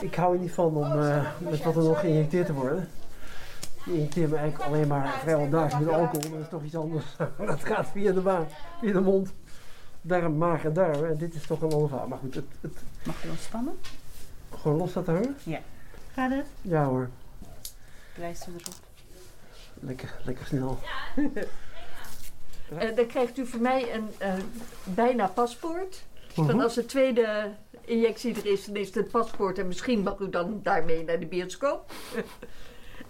Ik 0.00 0.14
hou 0.14 0.34
er 0.34 0.40
niet 0.40 0.52
van 0.52 0.76
om 0.76 0.92
eh, 0.92 1.26
met 1.38 1.62
wat 1.62 1.76
er 1.76 1.82
nog 1.82 2.00
geïnjecteerd 2.00 2.46
te 2.46 2.52
worden. 2.52 2.88
Je 3.84 3.92
injecteert 3.92 4.30
me 4.30 4.36
eigenlijk 4.36 4.70
alleen 4.70 4.88
maar 4.88 5.18
vrijwel 5.18 5.48
dagelijks 5.48 5.86
met 5.86 5.94
alcohol. 5.94 6.30
Dat 6.30 6.40
is 6.40 6.48
toch 6.48 6.62
iets 6.62 6.76
anders. 6.76 7.04
dat 7.46 7.64
gaat 7.64 7.88
via 7.88 8.12
de 8.12 8.20
baan, 8.20 8.46
via 8.80 8.92
de 8.92 9.00
mond. 9.00 9.32
Darm, 10.00 10.36
maag 10.36 10.64
en 10.64 10.72
darm. 10.72 11.04
En 11.04 11.16
dit 11.16 11.34
is 11.34 11.46
toch 11.46 11.62
een 11.62 11.72
ander 11.72 11.88
verhaal. 11.88 12.08
Maar 12.08 12.18
goed, 12.18 12.34
het, 12.34 12.46
het, 12.60 12.78
Mag 13.04 13.24
u 13.24 13.28
ontspannen? 13.28 13.78
gewoon 14.60 14.76
los 14.76 14.94
laten 14.94 15.14
hangen? 15.14 15.36
Ja. 15.42 15.60
Gaat 16.12 16.30
het? 16.30 16.46
Ja 16.62 16.84
hoor. 16.84 17.08
Pleister 18.14 18.52
erop. 18.52 18.74
Lekker, 19.80 20.14
lekker 20.24 20.46
snel. 20.46 20.78
Eh, 22.78 22.96
dan 22.96 23.06
krijgt 23.06 23.38
u 23.38 23.46
van 23.46 23.60
mij 23.62 23.94
een 23.94 24.08
eh, 24.18 24.32
bijna 24.84 25.26
paspoort. 25.26 26.02
Van 26.32 26.44
Mhm. 26.44 26.60
als 26.60 26.74
de 26.74 26.86
tweede 26.86 27.50
injectie 27.84 28.34
er 28.34 28.46
is, 28.46 28.64
dan 28.64 28.76
is 28.76 28.94
het 28.94 29.10
paspoort. 29.10 29.58
En 29.58 29.66
misschien 29.66 30.00
mag 30.02 30.18
u 30.18 30.30
dan 30.30 30.60
daarmee 30.62 31.04
naar 31.04 31.20
de 31.20 31.26
bioscoop. 31.26 31.92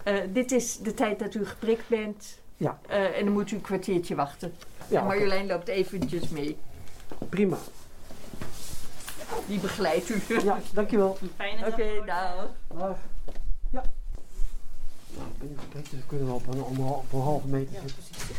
Eh, 0.03 0.15
dit 0.29 0.51
is 0.51 0.77
de 0.77 0.93
tijd 0.93 1.19
dat 1.19 1.33
u 1.33 1.45
geprikt 1.45 1.87
bent. 1.87 2.39
Ja. 2.57 2.79
Eh, 2.87 3.17
en 3.17 3.25
dan 3.25 3.33
moet 3.33 3.51
u 3.51 3.55
een 3.55 3.61
kwartiertje 3.61 4.15
wachten. 4.15 4.53
Ja, 4.87 4.99
en 4.99 5.05
Marjolein 5.05 5.47
loopt 5.47 5.67
eventjes 5.67 6.29
mee. 6.29 6.57
Prima. 7.29 7.57
Die 9.47 9.59
begeleidt 9.59 10.09
u. 10.09 10.21
Ja, 10.43 10.59
dankjewel. 10.73 11.17
Fijne 11.35 11.59
dag. 11.59 11.69
Oké, 11.71 12.05
dag. 12.05 12.49
Dag. 12.77 12.97
Ja. 13.71 13.83
Nou, 15.15 15.27
ik 15.29 15.37
ben 15.39 15.47
nu 15.49 15.55
geprikt, 15.59 15.89
dus 15.89 15.99
we 15.99 16.05
kunnen 16.07 16.27
wel 16.27 16.35
op 16.35 16.47
een, 16.47 16.59
op 16.85 17.13
een 17.13 17.19
halve 17.21 17.47
meter 17.47 17.73
zitten. 17.85 18.35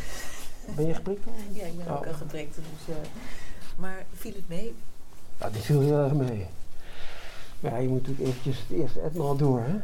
Ben 0.75 0.87
je 0.87 0.93
geprikt? 0.93 1.25
Ja, 1.51 1.65
ik 1.65 1.77
ben 1.77 1.87
ook 1.93 2.01
Oh. 2.01 2.07
al 2.07 2.13
geprikt. 2.13 2.55
Dus, 2.55 2.95
eh, 2.95 3.01
maar 3.75 4.05
viel 4.13 4.33
het 4.33 4.47
mee? 4.49 4.75
Ja, 5.39 5.49
dit 5.49 5.61
viel 5.61 5.81
heel 5.81 5.97
erg 6.03 6.13
mee. 6.13 6.45
Maar 7.59 7.71
ja, 7.71 7.77
je 7.77 7.87
moet 7.87 8.01
natuurlijk 8.07 8.27
eventjes 8.29 8.57
het 8.67 8.77
eerste 8.77 8.99
etmaal 8.99 9.35
door, 9.35 9.59
hè? 9.61 9.75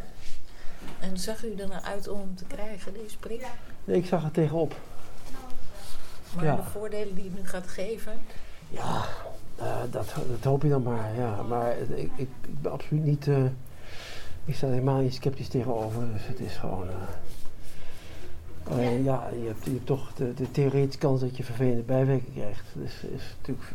En 1.00 1.18
zag 1.18 1.44
u 1.44 1.56
er 1.56 1.68
nou 1.68 1.84
uit 1.84 2.08
om 2.08 2.20
hem 2.20 2.36
te 2.36 2.44
krijgen, 2.46 2.94
deze 2.94 3.18
prik? 3.18 3.46
Nee, 3.84 3.98
ik 3.98 4.06
zag 4.06 4.24
er 4.24 4.32
tegenop. 4.32 4.76
Maar 6.36 6.46
Ja. 6.46 6.56
de 6.56 6.64
voordelen 6.64 7.16
die 7.16 7.24
het 7.24 7.36
nu 7.36 7.48
gaat 7.48 7.68
geven? 7.68 8.14
Ja, 8.70 9.06
eh, 9.56 9.76
dat, 9.92 10.14
dat 10.30 10.44
hoop 10.44 10.62
je 10.62 10.70
dan 10.70 10.84
maar, 10.84 11.16
ja. 11.16 11.42
Maar 11.42 11.78
ik, 11.78 11.90
ik, 11.98 12.12
ik 12.18 12.62
ben 12.62 12.72
absoluut 12.72 13.04
niet... 13.04 13.28
eh, 13.28 13.44
ik 14.46 14.56
sta 14.56 14.66
er 14.68 14.74
helemaal 14.74 15.02
niet 15.02 15.14
sceptisch 15.14 15.48
tegenover. 15.48 16.12
Dus 16.14 16.26
het 16.28 16.40
is 16.40 16.56
gewoon... 16.58 16.88
eh, 18.68 18.74
alleen 18.74 19.04
ja, 19.04 19.30
je 19.42 19.48
hebt, 19.48 19.66
je 19.66 19.72
hebt 19.72 19.86
toch 19.86 20.14
de, 20.14 20.34
de 20.34 20.52
theoretische 20.52 21.00
kans 21.00 21.22
dat 21.22 21.38
je 21.38 21.44
vervelende 21.44 21.82
bijwerking 21.82 22.34
krijgt. 22.34 22.66
Dus 22.74 23.04
is 23.04 23.36
natuurlijk... 23.38 23.74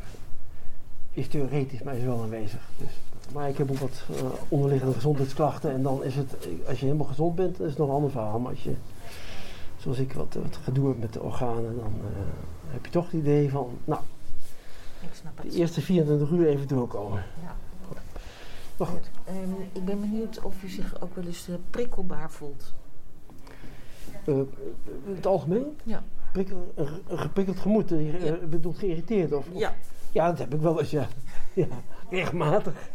Is 1.12 1.28
theoretisch, 1.28 1.82
maar 1.82 1.97
is 1.97 2.04
wel 2.04 2.23
aanwezig. 2.23 2.61
Dus, 2.76 2.90
maar 3.32 3.49
ik 3.49 3.56
heb 3.56 3.70
ook 3.70 3.78
wat 3.78 4.02
eh, 4.16 4.25
onderliggende 4.49 4.94
gezondheidsklachten. 4.94 5.73
En 5.73 5.82
dan 5.82 6.04
is 6.04 6.14
het... 6.14 6.37
Als 6.68 6.78
je 6.80 6.85
helemaal 6.87 7.06
gezond 7.06 7.35
bent, 7.35 7.61
is 7.61 7.68
het 7.68 7.78
nog 7.78 7.88
een 7.88 7.94
ander 7.94 8.11
verhaal. 8.11 8.38
Maar 8.38 8.50
als 8.50 8.62
je... 8.62 8.75
Zoals 9.78 9.99
ik 9.99 10.12
wat, 10.12 10.35
wat 10.35 10.59
gedoe 10.62 10.88
heb 10.88 10.99
met 10.99 11.12
de 11.12 11.23
organen, 11.23 11.76
dan 11.76 11.92
eh, 12.00 12.73
heb 12.73 12.85
je 12.85 12.90
toch 12.90 13.04
het 13.04 13.12
idee 13.12 13.50
van... 13.50 13.78
Nou, 13.85 14.00
Ik 15.00 15.09
snap 15.12 15.38
het. 15.38 15.52
de 15.52 15.59
eerste 15.59 15.80
24 15.80 16.30
uur 16.30 16.47
even 16.47 16.68
doorkomen. 16.68 17.25
Ja. 17.42 17.54
Maar 18.76 18.88
goed. 18.88 19.11
Ehm, 19.25 19.61
ik 19.73 19.85
ben 19.85 20.00
benieuwd 20.00 20.40
of 20.42 20.62
u 20.62 20.68
zich 20.68 21.00
ook 21.02 21.14
wel 21.14 21.25
eens 21.25 21.49
eh, 21.49 21.54
prikkelbaar 21.70 22.30
voelt. 22.30 22.73
Eh, 24.25 24.35
in 25.07 25.15
het 25.15 25.27
algemeen? 25.27 25.77
Ja. 25.83 26.03
Prikkel, 26.33 26.73
geprikkeld 27.09 27.59
gemoed. 27.59 27.93
eh, 27.93 28.12
Je 28.23 28.39
eh, 28.39 28.47
bedoelt 28.49 28.79
geïrriteerd? 28.79 29.33
Of, 29.33 29.47
of- 29.53 29.59
Ja. 29.59 29.75
Ja, 30.12 30.29
dat 30.29 30.39
heb 30.39 30.55
ik 30.55 30.61
wel 30.61 30.81
eens, 30.81 30.91
ja. 30.91 31.07
ja 31.55 31.67
regelmatig. 32.11 32.91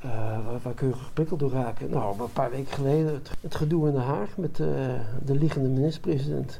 Eh, 0.00 0.10
waar, 0.46 0.60
waar 0.62 0.74
kun 0.74 0.88
je 0.88 0.94
geprikkeld 0.94 1.40
door 1.40 1.50
raken? 1.50 1.90
Nou, 1.90 2.20
een 2.20 2.32
paar 2.32 2.50
weken 2.50 2.72
geleden 2.72 3.12
het, 3.12 3.30
het 3.40 3.54
gedoe 3.54 3.86
in 3.88 3.92
Den 3.94 4.02
Haag 4.02 4.36
met 4.36 4.56
de 4.56 5.34
liggende 5.34 5.68
minister-president. 5.68 6.58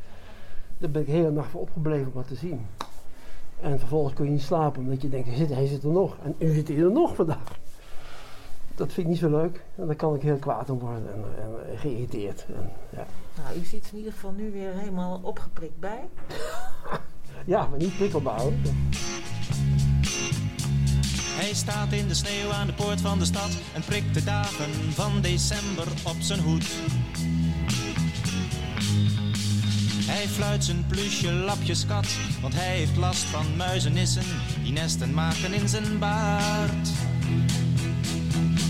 Daar 0.78 0.90
ben 0.90 1.00
ik 1.00 1.06
de 1.06 1.12
hele 1.12 1.30
nacht 1.30 1.50
voor 1.50 1.60
opgebleven 1.60 2.06
om 2.06 2.12
wat 2.12 2.28
te 2.28 2.34
zien. 2.34 2.66
En 3.60 3.78
vervolgens 3.78 4.14
kun 4.14 4.24
je 4.24 4.30
niet 4.30 4.42
slapen 4.42 4.82
omdat 4.82 5.02
je 5.02 5.08
denkt, 5.08 5.28
hij 5.28 5.36
zit, 5.36 5.48
hij 5.54 5.66
zit 5.66 5.82
er 5.82 5.90
nog. 5.90 6.16
En 6.22 6.34
nu 6.38 6.54
zit 6.54 6.68
hij 6.68 6.76
er 6.76 6.90
nog 6.90 7.14
vandaag. 7.14 7.58
Dat 8.76 8.92
vind 8.92 9.06
ik 9.06 9.12
niet 9.12 9.18
zo 9.18 9.30
leuk. 9.30 9.64
En 9.76 9.86
daar 9.86 9.96
kan 9.96 10.14
ik 10.14 10.22
heel 10.22 10.36
kwaad 10.36 10.70
om 10.70 10.78
worden 10.78 11.12
en, 11.12 11.24
en 11.42 11.78
geïrriteerd. 11.78 12.46
En, 12.56 12.70
ja. 12.90 13.06
Nou, 13.42 13.58
u 13.58 13.64
ziet 13.64 13.88
in 13.92 13.98
ieder 13.98 14.12
geval 14.12 14.32
nu 14.32 14.52
weer 14.52 14.72
helemaal 14.72 15.20
opgeprikt 15.22 15.78
bij. 15.78 16.08
ja, 17.46 17.66
maar 17.66 17.78
niet 17.78 17.96
prikkelbaar. 17.96 18.40
hoor. 18.40 18.52
Hij 21.36 21.54
staat 21.54 21.92
in 21.92 22.08
de 22.08 22.14
sneeuw 22.14 22.50
aan 22.50 22.66
de 22.66 22.72
poort 22.72 23.00
van 23.00 23.18
de 23.18 23.24
stad 23.24 23.50
en 23.74 23.82
prikt 23.82 24.14
de 24.14 24.24
dagen 24.24 24.70
van 24.72 25.20
december 25.20 25.86
op 26.06 26.16
zijn 26.20 26.40
hoed. 26.40 26.66
Hij 30.06 30.26
fluit 30.26 30.64
zijn 30.64 30.86
plusje 30.86 31.32
lapjeskat, 31.32 32.06
want 32.40 32.54
hij 32.54 32.76
heeft 32.76 32.96
last 32.96 33.22
van 33.22 33.56
muizenissen 33.56 34.24
die 34.62 34.72
nesten 34.72 35.14
maken 35.14 35.52
in 35.52 35.68
zijn 35.68 35.98
baard. 35.98 36.88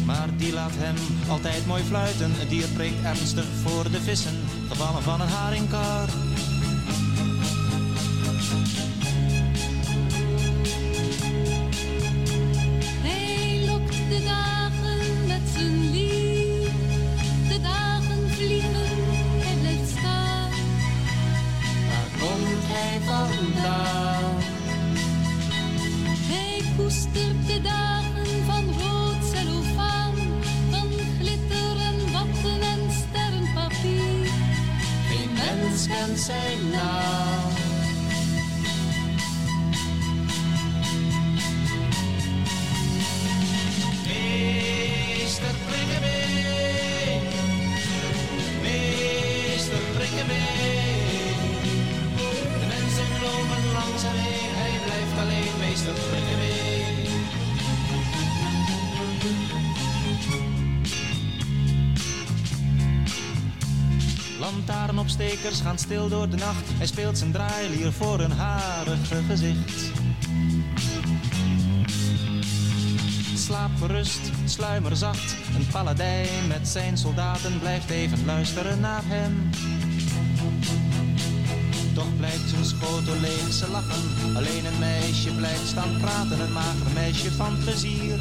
Maar 0.06 0.28
die 0.36 0.52
laat 0.52 0.72
hem 0.74 0.96
altijd 1.28 1.66
mooi 1.66 1.82
fluiten, 1.82 2.30
het 2.34 2.48
dier 2.48 2.68
prikt 2.68 3.04
ernstig 3.04 3.44
voor 3.62 3.90
de 3.90 4.00
vissen, 4.00 4.36
gevallen 4.68 5.02
van 5.02 5.20
een 5.20 5.28
haringkar. 5.28 6.08
Door 66.08 66.28
de 66.28 66.36
nacht. 66.36 66.64
Hij 66.76 66.86
speelt 66.86 67.18
zijn 67.18 67.32
draailier 67.32 67.92
voor 67.92 68.20
een 68.20 68.30
harige 68.30 69.22
gezicht. 69.28 69.90
Slaap 73.34 73.70
gerust, 73.78 74.20
sluimer 74.44 74.96
zacht. 74.96 75.36
Een 75.56 75.66
paladijn 75.72 76.46
met 76.48 76.68
zijn 76.68 76.98
soldaten 76.98 77.58
blijft 77.58 77.90
even 77.90 78.24
luisteren 78.24 78.80
naar 78.80 79.02
hem. 79.04 79.50
Toch 81.94 82.16
blijft 82.16 82.48
zijn 82.48 82.64
schotel 82.64 83.20
leeg, 83.20 83.52
ze 83.52 83.70
lachen. 83.70 84.36
Alleen 84.36 84.64
een 84.64 84.78
meisje 84.78 85.34
blijft 85.34 85.66
staan 85.66 85.96
praten, 86.00 86.40
een 86.40 86.52
mager 86.52 86.92
meisje 86.94 87.32
van 87.32 87.58
plezier. 87.64 88.18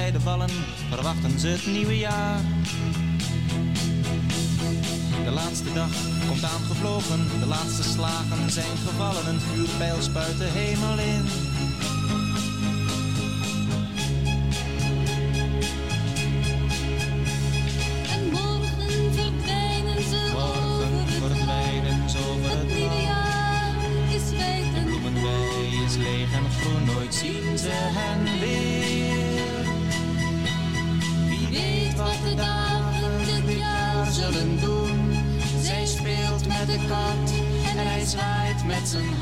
Bij 0.00 0.12
de 0.12 0.20
vallen 0.20 0.50
verwachten 0.90 1.38
ze 1.38 1.48
het 1.48 1.66
nieuwe 1.66 1.98
jaar. 1.98 2.40
De 5.24 5.30
laatste 5.30 5.72
dag 5.72 5.90
komt 6.28 6.44
aangevlogen, 6.44 7.20
de 7.40 7.46
laatste 7.46 7.82
slagen 7.82 8.50
zijn 8.50 8.76
gevallen. 8.86 9.26
Een 9.26 9.40
vuurpijl 9.40 10.02
spuit 10.02 10.38
de 10.38 10.48
hemel 10.58 10.98
in. 10.98 11.24
En 18.14 18.22
morgen 18.36 19.14
verdwijnen 19.18 20.02
ze 20.10 20.20
over 20.36 20.88
het 20.98 21.10
Verdwijnen 21.34 22.10
ze 22.10 22.18
over 22.30 22.50
Het 22.50 22.58
het 22.58 22.76
nieuwe 22.76 23.02
jaar 23.02 23.74
is 24.16 24.30
wijd 24.30 24.74
en 24.74 24.84
Bloemenwei 24.84 25.84
is 25.86 25.96
leeg 25.96 26.32
en 26.32 26.50
groen, 26.58 26.84
nooit 26.84 27.14
zien 27.14 27.58
ze 27.58 27.72
hen 27.72 28.35
That's 38.86 39.15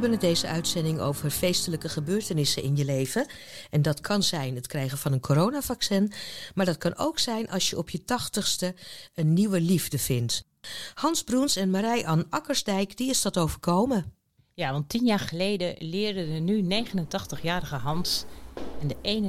hebben 0.00 0.18
het 0.18 0.20
deze 0.20 0.46
uitzending 0.46 1.00
over 1.00 1.30
feestelijke 1.30 1.88
gebeurtenissen 1.88 2.62
in 2.62 2.76
je 2.76 2.84
leven. 2.84 3.26
En 3.70 3.82
dat 3.82 4.00
kan 4.00 4.22
zijn 4.22 4.54
het 4.54 4.66
krijgen 4.66 4.98
van 4.98 5.12
een 5.12 5.20
coronavaccin. 5.20 6.12
Maar 6.54 6.66
dat 6.66 6.78
kan 6.78 6.96
ook 6.96 7.18
zijn 7.18 7.50
als 7.50 7.70
je 7.70 7.78
op 7.78 7.90
je 7.90 8.04
tachtigste 8.04 8.74
een 9.14 9.32
nieuwe 9.32 9.60
liefde 9.60 9.98
vindt. 9.98 10.44
Hans 10.94 11.22
Broens 11.22 11.56
en 11.56 11.70
Marij-Ann 11.70 12.26
Akkersdijk, 12.30 12.96
die 12.96 13.10
is 13.10 13.22
dat 13.22 13.38
overkomen. 13.38 14.14
Ja, 14.54 14.72
want 14.72 14.88
tien 14.88 15.04
jaar 15.04 15.18
geleden 15.18 15.74
leerden 15.78 16.32
de 16.32 16.52
nu 16.52 16.86
89-jarige 16.86 17.76
Hans 17.76 18.24
en 18.80 18.88
de 18.88 19.22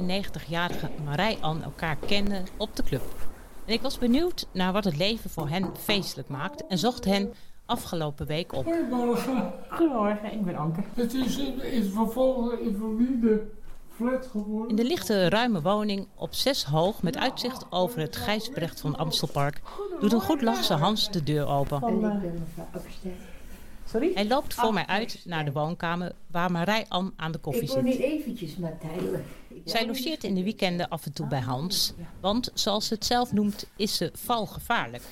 91-jarige 0.46 0.90
Marij-Ann 1.04 1.62
elkaar 1.62 1.96
kennen 1.96 2.46
op 2.56 2.76
de 2.76 2.82
club. 2.82 3.28
En 3.64 3.72
ik 3.72 3.80
was 3.80 3.98
benieuwd 3.98 4.46
naar 4.52 4.72
wat 4.72 4.84
het 4.84 4.96
leven 4.96 5.30
voor 5.30 5.48
hen 5.48 5.72
feestelijk 5.82 6.28
maakt 6.28 6.66
en 6.66 6.78
zocht 6.78 7.04
hen 7.04 7.34
afgelopen 7.68 8.26
week 8.26 8.52
op. 8.52 8.64
Goedemorgen. 8.64 9.52
Goedemorgen, 9.68 10.32
ik 10.32 10.44
ben 10.44 10.56
Anke. 10.56 10.80
Het 10.94 11.14
is 11.14 11.38
in, 11.38 11.62
in 11.62 11.84
vervolg 11.84 12.52
invalide 12.52 13.42
flat 13.96 14.26
geworden. 14.26 14.68
In 14.68 14.76
de 14.76 14.84
lichte, 14.84 15.28
ruime 15.28 15.62
woning 15.62 16.06
op 16.14 16.34
zes 16.34 16.64
hoog 16.64 17.02
met 17.02 17.16
uitzicht 17.16 17.64
over 17.70 18.00
het 18.00 18.16
Gijsbrecht 18.16 18.80
van 18.80 18.96
Amstelpark 18.96 19.60
doet 20.00 20.12
een 20.12 20.20
goed 20.20 20.42
lachse 20.42 20.74
Hans 20.74 21.10
de 21.10 21.22
deur 21.22 21.46
open. 21.46 21.82
Sorry? 23.84 24.10
Hij 24.14 24.26
loopt 24.26 24.54
voor 24.54 24.72
mij 24.72 24.86
uit 24.86 25.22
naar 25.24 25.44
de 25.44 25.52
woonkamer 25.52 26.12
waar 26.26 26.50
Marij-Ann 26.52 27.12
aan 27.16 27.32
de 27.32 27.38
koffie 27.38 27.62
Ik 27.62 27.68
wil 27.68 27.82
niet 27.82 27.94
zit. 27.94 28.02
eventjes 28.02 28.56
maar 28.56 28.78
tijdelijk. 28.78 29.24
Zij 29.64 29.86
logeert 29.86 30.24
in 30.24 30.34
de 30.34 30.42
weekenden 30.42 30.88
af 30.88 31.06
en 31.06 31.12
toe 31.12 31.26
bij 31.26 31.40
Hans, 31.40 31.92
want 32.20 32.50
zoals 32.54 32.86
ze 32.86 32.94
het 32.94 33.04
zelf 33.04 33.32
noemt 33.32 33.66
is 33.76 33.96
ze 33.96 34.10
valgevaarlijk. 34.14 35.02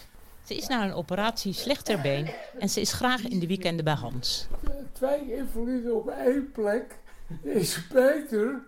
Ze 0.47 0.57
is 0.57 0.67
na 0.67 0.85
een 0.85 0.95
operatie 0.95 1.53
slecht 1.53 1.85
ter 1.85 2.01
been 2.01 2.31
en 2.59 2.69
ze 2.69 2.81
is 2.81 2.93
graag 2.93 3.23
in 3.23 3.39
de 3.39 3.47
weekenden 3.47 3.85
bij 3.85 3.95
Hans. 3.95 4.47
Twee 4.93 5.37
invaliden 5.37 5.95
op 5.97 6.09
één 6.09 6.51
plek 6.53 6.99
is 7.43 7.87
beter 7.93 8.61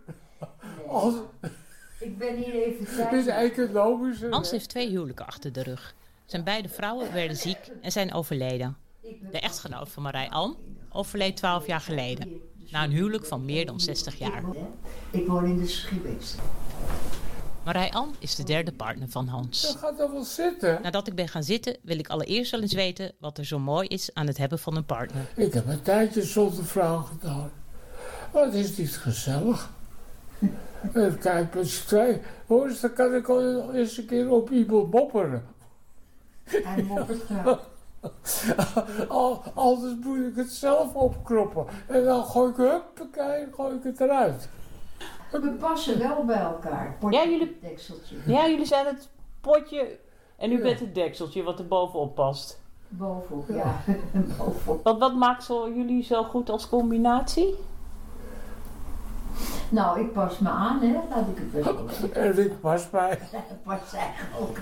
als... 0.89 1.15
Ik 2.01 2.19
ben 2.19 2.37
hier 2.37 2.55
even 2.55 2.87
Het 2.89 3.13
is 3.13 3.27
economisch. 3.27 4.23
Hans 4.31 4.51
heeft 4.51 4.69
twee 4.69 4.89
huwelijken 4.89 5.27
achter 5.27 5.53
de 5.53 5.63
rug. 5.63 5.95
Zijn 6.25 6.45
beide 6.45 6.69
vrouwen 6.69 7.13
werden 7.13 7.37
ziek 7.37 7.59
en 7.83 7.93
zijn 7.93 8.13
overleden. 8.13 8.77
De 9.31 9.41
echtgenoot 9.41 9.89
van 9.89 10.03
Marij 10.03 10.29
Ann 10.29 10.57
overleed 10.91 11.37
12 11.37 11.67
jaar 11.67 11.81
geleden. 11.81 12.41
Na 12.71 12.85
een 12.85 12.91
huwelijk 12.91 13.27
van 13.27 13.45
meer 13.45 13.67
dan 13.67 13.81
60 13.81 14.19
jaar. 14.19 14.45
Ik 15.11 15.27
woon 15.27 15.45
in 15.45 15.59
de 15.59 15.67
Schibbeeks. 15.67 16.35
Marij 17.69 17.91
Ann 17.91 18.15
is 18.19 18.35
de 18.35 18.43
derde 18.43 18.73
partner 18.73 19.09
van 19.09 19.27
Hans. 19.27 19.63
Dan 19.63 19.77
gaat 19.77 20.01
er 20.01 20.13
wel 20.13 20.23
zitten. 20.23 20.79
Nadat 20.83 21.07
ik 21.07 21.15
ben 21.15 21.29
gaan 21.29 21.43
zitten, 21.43 21.77
wil 21.83 21.99
ik 21.99 22.09
allereerst 22.09 22.51
wel 22.51 22.61
eens 22.61 22.75
weten 22.75 23.13
wat 23.19 23.39
er 23.39 23.45
zo 23.45 23.59
mooi 23.59 23.89
is 23.89 24.15
aan 24.15 24.27
het 24.27 24.39
hebben 24.39 24.59
van 24.59 24.77
een 24.77 24.85
partner. 24.85 25.27
Ik 25.37 25.53
heb 25.53 25.67
een 25.67 25.83
tijdje 25.83 26.23
zonder 26.23 26.65
vrouw 26.65 26.99
gedaan. 26.99 27.51
Maar 28.33 28.45
het 28.45 28.55
is 28.55 28.77
niet 28.77 28.97
gezellig. 28.97 29.71
En 30.93 31.19
kijk, 31.19 31.55
met 31.55 31.69
z'n 31.69 31.87
twee. 31.87 32.21
Hoor 32.47 32.69
eens, 32.69 32.81
dan 32.81 32.93
kan 32.93 33.15
ik 33.15 33.29
al 33.29 33.75
eens 33.75 33.97
een 33.97 34.07
keer 34.07 34.31
op 34.31 34.51
iemand 34.51 34.91
mopperen. 34.91 35.47
Hij 36.45 36.83
moppert 36.83 37.23
graag. 37.23 37.69
Al, 39.09 39.43
anders 39.55 39.95
moet 40.03 40.19
ik 40.19 40.37
het 40.37 40.53
zelf 40.53 40.95
opkroppen. 40.95 41.67
En 41.87 42.05
dan 42.05 42.25
gooi 42.25 42.51
ik, 42.51 42.57
huppakee, 42.57 43.47
gooi 43.53 43.77
ik 43.77 43.83
het 43.83 44.01
eruit. 44.01 44.49
We 45.31 45.51
passen 45.61 45.99
wel 45.99 46.25
bij 46.25 46.41
elkaar. 46.41 46.97
Ja, 47.11 47.25
jullie... 47.25 47.59
Dekseltje. 47.61 48.17
Ja, 48.27 48.49
jullie 48.49 48.67
zijn 48.67 48.87
het 48.87 49.09
potje 49.41 49.99
en 50.37 50.53
u 50.53 50.63
bent 50.63 50.81
het 50.81 50.95
dekseltje 50.95 51.43
wat 51.43 51.59
er 51.59 51.67
bovenop 51.67 52.15
past. 52.15 52.61
Bovenop, 52.89 53.49
ja. 53.49 53.81
Bovenop. 54.39 54.85
Wat, 54.85 54.99
wat 54.99 55.15
maakt 55.15 55.45
zo, 55.45 55.73
jullie 55.75 56.03
zo 56.03 56.23
goed 56.23 56.51
als 56.51 56.69
combinatie? 56.69 57.55
Nou, 59.69 60.01
ik 60.01 60.13
pas 60.13 60.39
me 60.39 60.49
aan, 60.49 60.81
hè. 60.81 60.93
Laat 61.11 61.29
ik 61.29 61.37
het 61.39 61.65
wel 61.65 61.89
zeggen. 62.01 62.15
En 62.15 62.39
ik 62.39 62.61
pas 62.61 62.91
bij. 62.91 63.19
Pas 63.65 63.91
zij 63.91 64.11
ook. 64.41 64.59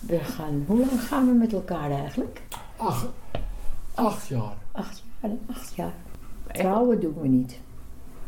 We 0.00 0.18
gaan, 0.18 0.64
hoe 0.66 0.78
lang 0.78 1.00
gaan 1.00 1.26
we 1.26 1.32
met 1.32 1.52
elkaar 1.52 1.90
eigenlijk? 1.90 2.42
Acht, 2.76 3.06
acht 3.94 4.26
jaar. 4.26 4.54
Acht 4.72 5.02
jaar, 5.20 5.30
acht 5.50 5.74
jaar. 5.74 5.94
Trouwen 6.52 7.00
doen 7.00 7.20
we 7.20 7.28
niet. 7.28 7.60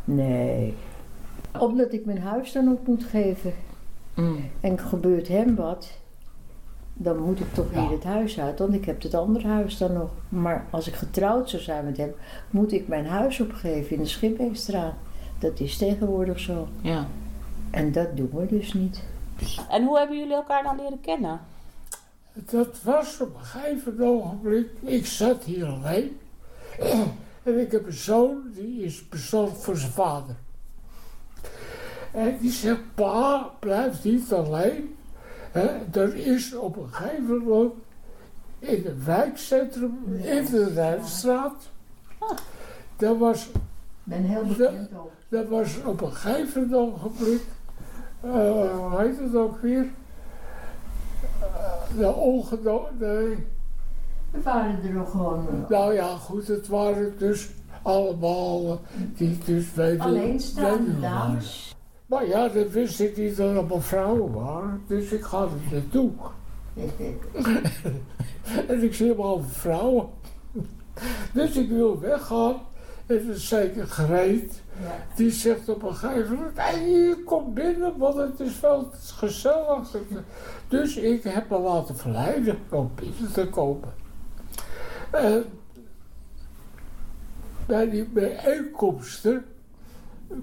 Nee. 0.05 0.75
Omdat 1.59 1.93
ik 1.93 2.05
mijn 2.05 2.21
huis 2.21 2.53
dan 2.53 2.73
op 2.73 2.87
moet 2.87 3.05
geven. 3.05 3.55
En 4.61 4.79
gebeurt 4.79 5.29
hem 5.29 5.55
wat, 5.55 5.91
dan 6.95 7.19
moet 7.19 7.41
ik 7.41 7.55
toch 7.55 7.71
weer 7.71 7.91
het 7.91 8.05
huis 8.05 8.41
uit. 8.41 8.59
Want 8.59 8.75
ik 8.75 8.85
heb 8.85 9.03
het 9.03 9.15
andere 9.15 9.47
huis 9.49 9.79
dan 9.79 9.93
nog. 9.93 10.11
Maar 10.29 10.67
als 10.71 10.89
ik 10.89 10.95
getrouwd 10.95 11.51
zou 11.51 11.63
zijn 11.63 11.85
met 11.85 11.97
hem, 11.97 12.15
moet 12.51 12.73
ik 12.73 12.89
mijn 12.89 13.07
huis 13.07 13.41
opgeven 13.41 13.97
in 13.97 14.03
de 14.03 14.09
Schipbeekstraat. 14.09 14.95
Dat 15.39 15.61
is 15.61 15.77
tegenwoordig 15.77 16.39
zo. 16.39 16.69
Ja. 16.81 17.07
En 17.71 17.93
dat 17.93 18.17
doen 18.17 18.31
we 18.33 18.47
dus 18.47 18.73
niet. 18.73 19.03
En 19.71 19.85
hoe 19.85 19.99
hebben 19.99 20.19
jullie 20.19 20.35
elkaar 20.35 20.63
dan 20.63 20.77
leren 20.77 21.01
kennen? 21.01 21.41
Dat 22.33 22.83
was 22.83 23.21
op 23.21 23.35
een 23.35 23.45
gegeven 23.45 24.01
ogenblik. 24.01 24.69
Ik 24.81 25.07
zat 25.07 25.45
hier 25.45 25.67
alleen. 25.67 26.17
En 27.43 27.61
ik 27.61 27.73
heb 27.73 27.87
een 27.87 27.93
zoon, 27.93 28.43
die 28.55 28.83
is 28.83 29.09
bezorgd 29.09 29.63
voor 29.63 29.77
zijn 29.77 29.93
vader. 29.93 30.35
En 32.13 32.39
die 32.41 32.51
zegt, 32.51 32.81
pa, 32.95 33.51
blijf 33.59 34.05
niet 34.05 34.33
alleen. 34.33 34.97
Hè, 35.51 35.69
er 35.93 36.15
is 36.15 36.55
op 36.55 36.77
een 36.77 36.89
gegeven 36.93 37.39
moment 37.39 37.73
in 38.59 38.85
het 38.85 39.05
wijkcentrum 39.05 39.99
in 40.15 40.45
de 40.45 40.73
Rijnstraat. 40.75 41.71
Dat 42.97 43.19
was, 43.19 43.51
ben 44.05 44.23
heel 44.23 44.47
bekend 44.47 44.91
Dat 45.29 45.49
was 45.49 45.83
op 45.85 46.01
een 46.01 46.13
gegeven 46.13 46.75
ogenblik, 46.75 47.43
eh, 48.21 48.31
hoe 48.77 49.01
heet 49.01 49.19
het 49.19 49.35
ook 49.35 49.61
weer? 49.61 49.87
Eh, 51.41 51.99
de 51.99 52.13
ongedoofde. 52.13 53.37
We 54.33 54.43
waren 54.43 54.79
er 54.83 54.93
nog 54.93 55.11
gewoon. 55.11 55.47
eh, 55.49 55.69
Nou 55.69 55.95
ja, 55.95 56.17
goed, 56.17 56.47
het 56.49 56.69
waren 56.69 57.15
dus 57.19 57.51
allemaal 57.83 58.71
eh, 58.71 58.77
die 59.17 59.39
dus 59.45 59.75
weten. 59.75 60.01
Alleenstaande 60.01 60.79
weten 60.79 61.01
waren. 61.01 61.31
dames. 61.31 61.75
Maar 62.07 62.27
ja, 62.27 62.49
dat 62.49 62.71
wist 62.71 63.01
ik 63.01 63.17
niet 63.17 63.37
dat 63.37 63.49
het 63.49 63.57
allemaal 63.57 63.81
vrouwen 63.81 64.33
waren, 64.33 64.83
dus 64.87 65.13
ik 65.13 65.23
ga 65.23 65.43
er 65.43 65.49
naartoe. 65.73 66.11
en 68.69 68.83
ik 68.83 68.95
zie 68.95 69.09
allemaal 69.09 69.43
vrouwen. 69.49 70.07
Dus 71.33 71.57
ik 71.57 71.69
wil 71.69 72.01
weggaan. 72.01 72.55
En 73.07 73.27
dan 73.27 73.37
zeker 73.37 73.87
Greet, 73.87 74.63
die 75.17 75.31
zegt 75.31 75.69
op 75.69 75.83
een 75.83 75.95
gegeven 75.95 76.35
moment, 76.35 76.57
hey, 76.57 77.15
kom 77.25 77.55
binnen, 77.55 77.93
want 77.99 78.17
het 78.17 78.41
is 78.41 78.61
wel 78.61 78.89
gezellig. 79.17 79.97
Dus 80.69 80.97
ik 80.97 81.23
heb 81.23 81.51
me 81.51 81.59
laten 81.59 81.97
verleiden 81.97 82.59
om 82.71 82.91
binnen 82.95 83.33
te 83.33 83.49
komen. 83.49 83.89
En 85.13 85.45
bij 87.67 87.91
die 87.91 88.05
bijeenkomsten 88.05 89.45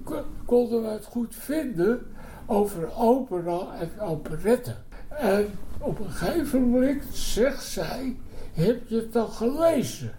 ko- 0.04 0.24
konden 0.44 0.82
we 0.82 0.88
het 0.88 1.04
goed 1.04 1.34
vinden 1.34 2.06
over 2.46 2.96
opera 2.96 3.74
en 3.78 4.00
operette. 4.00 4.74
En 5.08 5.50
op 5.78 5.98
een 6.00 6.10
gegeven 6.10 6.62
moment 6.62 7.04
zegt 7.12 7.64
zij, 7.64 8.16
heb 8.52 8.88
je 8.88 8.96
het 8.96 9.16
al 9.16 9.26
gelezen? 9.26 10.18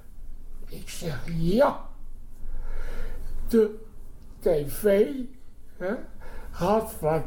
Ik 0.68 0.90
zeg 0.90 1.24
ja. 1.38 1.90
De 3.48 3.80
tv 4.40 5.08
hè, 5.78 5.94
gaat 6.52 6.92
van 6.92 7.24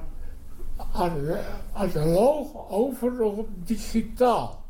ana- 0.92 1.60
analoog 1.72 2.70
over 2.70 3.20
op 3.22 3.48
digitaal. 3.66 4.63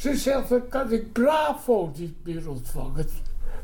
Ze 0.00 0.16
zegt, 0.16 0.48
dan 0.48 0.68
kan 0.68 0.92
ik 0.92 1.12
Bravo 1.12 1.92
niet 1.96 2.24
meer 2.24 2.50
ontvangen. 2.50 3.06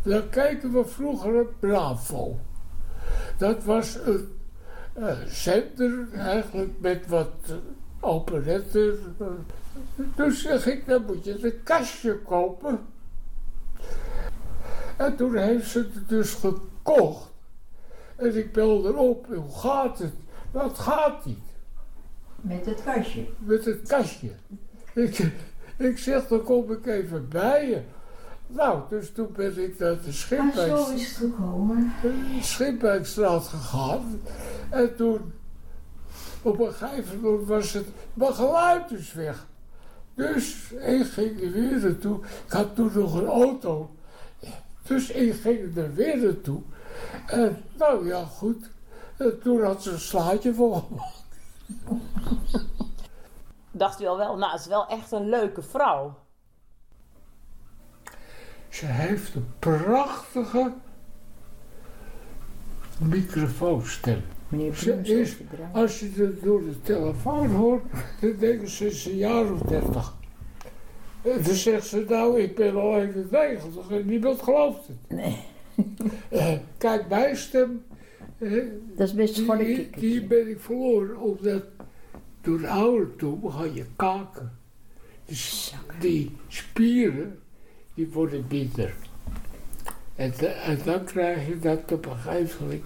Dan 0.02 0.28
kijken 0.28 0.72
we 0.72 0.84
vroeger 0.84 1.40
op 1.40 1.52
Bravo. 1.60 2.38
Dat 3.38 3.64
was 3.64 3.94
een, 4.04 4.28
eh, 4.92 5.16
zender 5.26 6.08
eigenlijk 6.12 6.80
met 6.80 7.06
wat 7.06 7.32
uh, 7.50 7.56
operetten. 8.00 8.98
eh. 9.18 9.26
Dus 10.16 10.42
zeg 10.42 10.66
ik, 10.66 10.86
dan 10.86 11.04
moet 11.06 11.24
je 11.24 11.44
een 11.44 11.62
kastje 11.62 12.18
kopen. 12.18 12.80
En 14.96 15.16
toen 15.16 15.36
heeft 15.36 15.70
ze 15.70 15.78
het 15.78 16.08
dus 16.08 16.34
gekocht. 16.34 17.30
En 18.16 18.36
ik 18.36 18.52
bel 18.52 18.86
erop, 18.86 19.26
hoe 19.26 19.58
gaat 19.58 19.98
het? 19.98 20.12
Dat 20.52 20.78
gaat 20.78 21.24
niet. 21.24 21.44
Met 22.40 22.66
het 22.66 22.82
kastje. 22.84 23.26
Met 23.38 23.64
het 23.64 23.88
kastje. 23.88 24.30
Ik, 24.94 25.32
ik 25.76 25.98
zeg, 25.98 26.28
dan 26.28 26.42
kom 26.42 26.72
ik 26.72 26.86
even 26.86 27.28
bij 27.28 27.68
je. 27.68 27.80
Nou, 28.46 28.82
dus 28.88 29.12
toen 29.12 29.28
ben 29.36 29.62
ik 29.62 29.78
naar 29.78 29.96
de 30.02 30.36
Ah, 30.38 30.54
zo 30.54 30.90
is 30.94 31.12
gekomen. 31.12 31.92
Schipwijkstraat 32.40 33.46
gegaan. 33.46 34.20
En 34.70 34.96
toen, 34.96 35.32
op 36.42 36.60
een 36.60 36.72
gegeven 36.72 37.20
moment 37.20 37.48
was 37.48 37.72
het, 37.72 37.86
mijn 38.14 38.34
geluid 38.34 38.90
is 38.90 39.12
weg. 39.12 39.46
Dus 40.14 40.70
ik 40.70 41.06
ging 41.06 41.42
er 41.42 41.52
weer 41.52 41.80
naartoe. 41.80 42.18
Ik 42.46 42.52
had 42.52 42.74
toen 42.74 42.90
nog 42.94 43.14
een 43.14 43.26
auto. 43.26 43.90
Dus 44.82 45.10
ik 45.10 45.34
ging 45.34 45.76
er 45.76 45.94
weer 45.94 46.18
naartoe. 46.18 46.60
En 47.26 47.56
nou 47.78 48.06
ja, 48.06 48.24
goed. 48.24 48.70
En 49.16 49.40
toen 49.42 49.64
had 49.64 49.82
ze 49.82 49.90
een 49.90 49.98
slaatje 49.98 50.54
voor 50.54 50.84
me. 50.90 51.00
Dacht 53.76 54.00
u 54.02 54.06
al 54.06 54.16
wel, 54.16 54.36
nou, 54.36 54.52
het 54.52 54.60
is 54.60 54.66
wel 54.66 54.86
echt 54.86 55.12
een 55.12 55.28
leuke 55.28 55.62
vrouw. 55.62 56.14
Ze 58.68 58.86
heeft 58.86 59.34
een 59.34 59.48
prachtige 59.58 60.72
microfoonstem. 62.98 64.22
Ze 64.72 65.00
is, 65.02 65.36
als 65.72 66.00
je 66.00 66.10
het 66.14 66.42
door 66.42 66.60
de 66.60 66.80
telefoon 66.80 67.50
hoort, 67.50 67.82
dan 68.20 68.36
denken 68.38 68.68
ze, 68.68 68.76
ze 68.76 68.86
is 68.86 69.06
een 69.06 69.16
jaar 69.16 69.52
of 69.52 69.60
dertig. 69.60 70.16
En 71.22 71.42
dan 71.42 71.54
zegt 71.54 71.86
ze, 71.86 72.04
nou, 72.08 72.40
ik 72.40 72.54
ben 72.54 72.76
al 72.76 72.96
91 72.98 73.90
en 73.90 74.06
niemand 74.06 74.42
gelooft 74.42 74.86
het. 74.86 74.96
Nee. 75.08 75.44
Eh, 76.28 76.52
kijk, 76.78 77.08
mijn 77.08 77.36
stem 77.36 77.84
Dat 78.96 79.08
is 79.08 79.14
best 79.14 79.58
Die, 79.58 79.90
die 79.90 80.24
ben 80.24 80.48
ik 80.48 80.60
verloren, 80.60 81.16
omdat 81.16 81.62
door 82.46 82.58
de 82.60 82.68
ouderdom 82.68 83.50
ga 83.50 83.64
je 83.64 83.84
kaken. 83.96 84.58
Dus 85.24 85.74
die 86.00 86.36
spieren, 86.48 87.38
die 87.94 88.08
worden 88.12 88.46
minder. 88.48 88.94
En, 90.14 90.32
da- 90.40 90.46
en 90.46 90.80
dan 90.84 91.04
krijg 91.04 91.46
je 91.46 91.58
dat 91.58 91.92
op 91.92 92.06
een 92.06 92.16
gegeven 92.16 92.62
moment. 92.62 92.84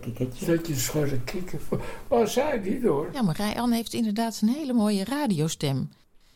Kikkertje. 0.00 0.46
Dat 0.46 0.66
je 0.66 0.72
een 0.72 0.78
schorre 0.78 1.20
kikker. 1.20 1.58
Maar 2.08 2.28
zij 2.28 2.58
niet 2.58 2.82
hoor. 2.82 3.08
Ja, 3.12 3.22
maar 3.22 3.54
Anne 3.56 3.74
heeft 3.74 3.92
inderdaad 3.94 4.38
een 4.42 4.48
hele 4.48 4.72
mooie 4.72 5.04
radiostem. 5.04 5.90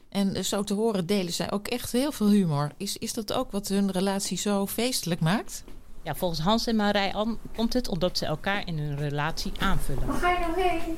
En 0.09 0.35
eh, 0.35 0.43
zo 0.43 0.63
te 0.63 0.75
horen 0.75 1.07
delen 1.07 1.33
zij 1.33 1.51
ook 1.53 1.69
echt 1.69 1.93
heel 1.93 2.13
veel 2.13 2.31
humor. 2.31 2.71
Is, 2.77 2.97
is 2.99 3.13
dat 3.13 3.33
ook 3.33 3.51
wat 3.51 3.69
hun 3.69 3.91
relatie 3.91 4.39
zo 4.39 4.67
feestelijk 4.67 5.21
maakt? 5.21 5.65
Ja, 6.03 6.15
volgens 6.15 6.41
Hans 6.41 6.67
en 6.67 6.77
Marij-Ann 6.77 7.39
komt 7.57 7.73
het 7.73 7.89
omdat 7.89 8.19
ze 8.19 8.27
elkaar 8.27 8.67
in 8.67 8.79
hun 8.79 8.97
relatie 8.99 9.53
aanvullen. 9.59 10.07
Waar 10.07 10.17
ga 10.17 10.31
je 10.31 10.39
nou 10.39 10.61
heen? 10.61 10.97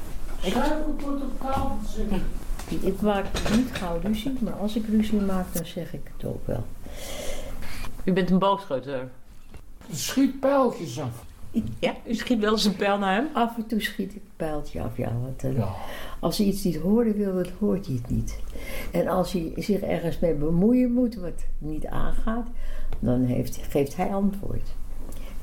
Tafel 0.52 1.78
zetten. 1.86 2.22
Ik 2.80 3.00
maak 3.00 3.24
niet 3.56 3.68
gauw 3.72 3.98
ruzie, 4.02 4.32
maar 4.40 4.52
als 4.52 4.76
ik 4.76 4.86
ruzie 4.86 5.20
maak, 5.20 5.46
dan 5.52 5.66
zeg 5.66 5.92
ik 5.92 6.10
het 6.16 6.26
ook 6.26 6.46
wel. 6.46 6.64
U 8.04 8.12
bent 8.12 8.30
een 8.30 8.38
boogschutter. 8.38 9.08
Schiet 9.92 10.40
pijltjes 10.40 11.00
af. 11.00 11.24
Ja, 11.78 11.94
u 12.06 12.14
schiet 12.14 12.40
wel 12.40 12.52
eens 12.52 12.64
een 12.64 12.76
pijl 12.76 12.98
naar 12.98 13.14
hem? 13.14 13.28
Af 13.32 13.56
en 13.56 13.66
toe 13.66 13.80
schiet 13.80 14.10
ik 14.14 14.22
een 14.22 14.30
pijltje 14.36 14.82
af, 14.82 14.96
ja. 14.96 15.12
Want, 15.22 15.44
eh, 15.44 15.74
Als 16.20 16.38
hij 16.38 16.46
iets 16.46 16.64
niet 16.64 16.76
horen 16.76 17.16
wil, 17.16 17.34
dan 17.34 17.46
hoort 17.58 17.86
hij 17.86 17.94
het 17.94 18.10
niet. 18.10 18.38
En 18.92 19.08
als 19.08 19.32
hij 19.32 19.52
zich 19.56 19.80
ergens 19.80 20.18
mee 20.18 20.34
bemoeien 20.34 20.92
moet, 20.92 21.14
wat 21.14 21.44
niet 21.58 21.86
aangaat, 21.86 22.46
dan 22.98 23.22
heeft, 23.22 23.58
geeft 23.70 23.96
hij 23.96 24.08
antwoord. 24.14 24.68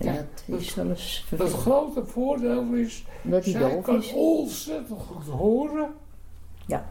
Ja, 0.03 0.25
dat 0.45 0.59
is 0.59 0.75
wel 0.75 0.89
eens 0.89 1.25
Het 1.29 1.51
grote 1.51 2.05
voordeel 2.05 2.73
is, 2.73 3.05
Dat 3.21 3.43
hij 3.43 3.53
zij 3.53 3.79
kan 3.81 3.97
is. 3.97 4.13
ontzettend 4.13 4.99
goed 5.01 5.25
horen. 5.25 5.89
Ja. 6.67 6.89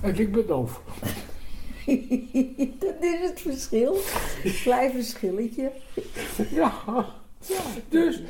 En 0.00 0.18
ik 0.18 0.32
ben 0.32 0.46
doof. 0.46 0.82
dat 2.78 2.94
is 3.00 3.28
het 3.28 3.40
verschil. 3.40 3.96
Klein 4.62 4.92
verschilletje. 4.92 5.72
Ja. 6.50 6.72
Dus 7.88 8.20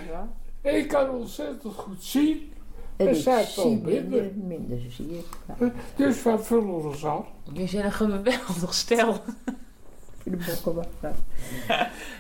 ik 0.63 0.89
kan 0.89 1.11
ontzettend 1.11 1.75
goed 1.75 2.05
zien. 2.05 2.53
En 2.97 3.07
En 3.09 3.15
ik 3.17 3.23
zij 3.23 3.49
kan 3.57 3.69
minder. 3.83 3.93
minder, 4.03 4.31
minder 4.47 4.79
zie 4.91 5.19
ik. 5.19 5.27
Ja. 5.61 5.73
Dus 5.97 6.23
wat 6.23 6.47
vullen 6.47 6.67
we 6.67 6.89
ons 6.89 7.07
aan? 7.07 7.25
Jullie 7.53 7.69
zijn 7.69 7.85
een 7.85 7.93
geweldig 7.93 8.75
stel. 8.75 9.17
De 10.25 10.37
bokken, 10.65 10.85
ja. 11.03 11.15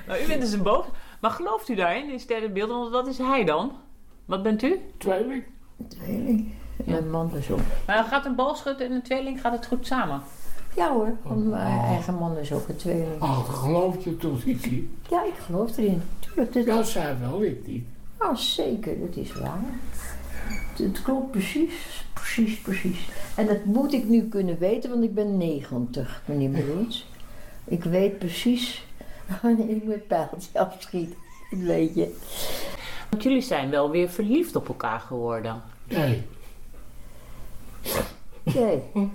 Nou, 0.06 0.20
u 0.22 0.26
bent 0.26 0.40
dus 0.40 0.52
een 0.52 0.62
boog. 0.62 0.86
Maar 1.22 1.30
gelooft 1.30 1.68
u 1.68 1.74
daarin, 1.74 2.10
in 2.10 2.20
sterrenbeelden? 2.20 2.76
Want 2.76 2.90
wat 2.90 3.06
is 3.06 3.18
hij 3.18 3.44
dan? 3.44 3.72
Wat 4.24 4.42
bent 4.42 4.62
u? 4.62 4.80
Tweeling. 4.98 5.44
Tweeling. 5.88 6.52
Mijn 6.84 7.10
man 7.10 7.30
was 7.30 7.50
ook. 7.50 7.58
Maar 7.86 8.04
gaat 8.04 8.24
een 8.24 8.34
boogschutter 8.34 8.86
en 8.86 8.92
een 8.92 9.02
tweeling, 9.02 9.40
gaat 9.40 9.52
het 9.52 9.66
goed 9.66 9.86
samen? 9.86 10.22
Ja 10.76 10.92
hoor, 10.92 11.16
want 11.22 11.48
mijn 11.48 11.80
eigen 11.80 12.14
man 12.14 12.36
is 12.36 12.52
ook 12.52 12.68
een 12.68 12.76
tweeling. 12.76 13.22
Oh, 13.22 13.48
geloof 13.48 14.04
je 14.04 14.16
toch 14.16 14.44
niet? 14.44 14.68
Ja, 15.10 15.24
ik 15.24 15.34
geloof 15.34 15.76
erin. 15.76 16.02
Tuurlijk, 16.18 16.52
dat... 16.52 16.64
Ja, 16.64 16.82
zij 16.82 17.18
wel, 17.20 17.42
ik 17.42 17.66
niet. 17.66 17.84
Ja, 18.20 18.34
zeker, 18.34 19.00
dat 19.00 19.16
is 19.16 19.32
waar. 19.32 19.60
Het, 20.44 20.78
het 20.78 21.02
klopt 21.02 21.30
precies, 21.30 22.04
precies, 22.12 22.60
precies. 22.60 23.08
En 23.34 23.46
dat 23.46 23.64
moet 23.64 23.92
ik 23.92 24.04
nu 24.08 24.28
kunnen 24.28 24.58
weten, 24.58 24.90
want 24.90 25.02
ik 25.02 25.14
ben 25.14 25.36
90, 25.36 26.22
meneer 26.24 26.62
Broens. 26.62 27.06
Ik 27.64 27.84
weet 27.84 28.18
precies 28.18 28.86
wanneer 29.42 29.68
ik 29.68 29.84
mijn 29.84 30.06
pijltje 30.06 30.58
afschiet. 30.58 31.14
Dat 31.50 31.60
weet 31.60 31.94
je. 31.94 32.16
Want 33.10 33.22
jullie 33.22 33.40
zijn 33.40 33.70
wel 33.70 33.90
weer 33.90 34.08
verliefd 34.08 34.56
op 34.56 34.68
elkaar 34.68 35.00
geworden. 35.00 35.62
Nee. 35.88 36.22
Nee. 38.42 38.82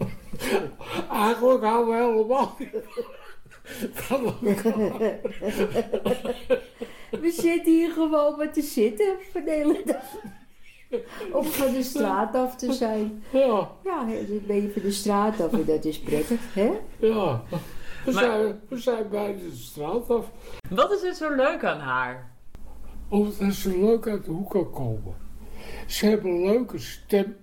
Eigenlijk 1.12 1.63
houden 1.63 1.88
we 1.88 2.04
helemaal. 2.04 2.56
We 7.22 7.32
zitten 7.32 7.74
hier 7.74 7.91
gewoon 7.91 8.38
maar 8.38 8.54
te 8.54 8.62
zitten 8.62 9.15
van 9.32 9.43
de 9.43 9.52
hele 9.52 9.82
dag. 9.86 10.04
Om 11.32 11.43
van 11.43 11.74
de 11.74 11.84
straat 11.84 12.36
af 12.36 12.56
te 12.56 12.74
zijn. 12.74 13.24
Ja. 13.30 13.72
Ja, 13.84 14.06
dan 14.06 14.41
ben 14.48 14.62
je 14.62 14.72
van 14.74 14.82
de 14.82 14.91
straat 14.91 15.41
af 15.41 15.52
en 15.52 15.65
dat 15.65 15.86
is 15.86 16.00
prettig, 16.00 16.54
hè? 16.54 16.72
Ja. 17.00 17.43
We, 18.08 18.13
Maar- 18.13 18.24
zijn, 18.24 18.60
we 18.67 18.78
zijn 18.78 19.10
bij 19.10 19.34
de 19.34 19.56
straat 19.56 20.10
af. 20.10 20.32
Wat 20.70 20.91
is 20.91 21.04
er 21.04 21.13
zo 21.13 21.36
leuk 21.36 21.63
aan 21.63 21.80
haar? 21.80 22.32
Omdat 23.10 23.54
ze 23.54 23.80
leuk 23.80 24.08
uit 24.08 24.26
de 24.26 24.32
hoek 24.32 24.50
kan 24.50 24.72
komen. 24.72 25.15
Ze 25.88 26.06
hebben 26.06 26.32
een 26.32 26.46
leuke 26.46 26.80
stem. 26.80 27.36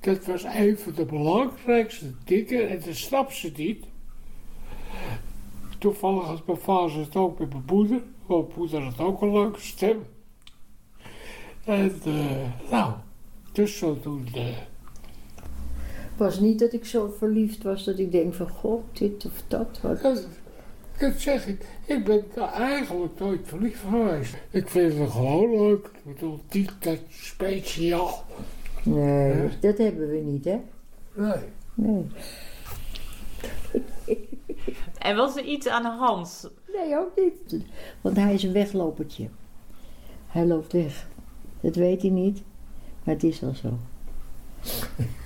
Dat 0.00 0.26
was 0.26 0.42
een 0.44 0.78
van 0.78 0.92
de 0.92 1.04
belangrijkste 1.04 2.12
dingen 2.24 2.68
en 2.68 2.80
dat 2.84 2.94
snap 2.94 3.32
ze 3.32 3.52
niet. 3.56 3.84
Toevallig 5.78 6.24
had 6.24 6.46
mijn 6.46 6.58
vader 6.58 6.96
het 6.98 7.16
ook 7.16 7.38
met 7.38 7.48
mijn 7.52 7.64
moeder. 7.66 8.02
Mijn 8.26 8.44
moeder 8.56 8.82
had 8.82 8.98
ook 8.98 9.22
een 9.22 9.32
leuke 9.32 9.60
stem. 9.60 10.06
En 11.64 12.00
eh, 12.04 12.70
nou, 12.70 12.92
dus 13.52 13.78
zodoende. 13.78 14.54
Het 16.14 16.22
was 16.22 16.40
niet 16.40 16.58
dat 16.58 16.72
ik 16.72 16.84
zo 16.84 17.14
verliefd 17.18 17.62
was 17.62 17.84
dat 17.84 17.98
ik 17.98 18.12
denk 18.12 18.34
van 18.34 18.48
god, 18.48 18.82
dit 18.92 19.24
of 19.24 19.42
dat. 19.48 19.80
Wat. 19.80 20.02
Dat, 20.02 20.26
dat 20.98 21.12
zeg 21.16 21.46
ik. 21.46 21.66
Ik 21.86 22.04
ben 22.04 22.24
daar 22.34 22.52
eigenlijk 22.52 23.18
nooit 23.18 23.40
verliefd 23.44 23.80
geweest. 23.80 24.34
Ik 24.50 24.68
vind 24.68 24.98
het 24.98 25.10
gewoon 25.10 25.50
leuk. 25.50 25.86
Ik 25.86 26.14
bedoel, 26.14 26.40
niet 26.50 26.72
dat 26.78 26.98
speciaal. 27.08 28.24
Nee, 28.82 29.48
dat 29.60 29.78
hebben 29.78 30.10
we 30.10 30.16
niet, 30.16 30.44
hè? 30.44 30.60
Nee. 31.14 31.42
Nee. 31.74 32.06
En 34.98 35.16
was 35.16 35.36
er 35.36 35.44
iets 35.44 35.68
aan 35.68 35.82
de 35.82 35.88
hand? 35.88 36.50
Nee, 36.72 36.98
ook 36.98 37.10
niet. 37.16 37.64
Want 38.00 38.16
hij 38.16 38.34
is 38.34 38.42
een 38.42 38.52
weglopertje. 38.52 39.28
Hij 40.26 40.46
loopt 40.46 40.72
weg. 40.72 41.06
Dat 41.60 41.76
weet 41.76 42.02
hij 42.02 42.10
niet, 42.10 42.42
maar 43.04 43.14
het 43.14 43.24
is 43.24 43.40
wel 43.40 43.54
zo. 43.54 43.78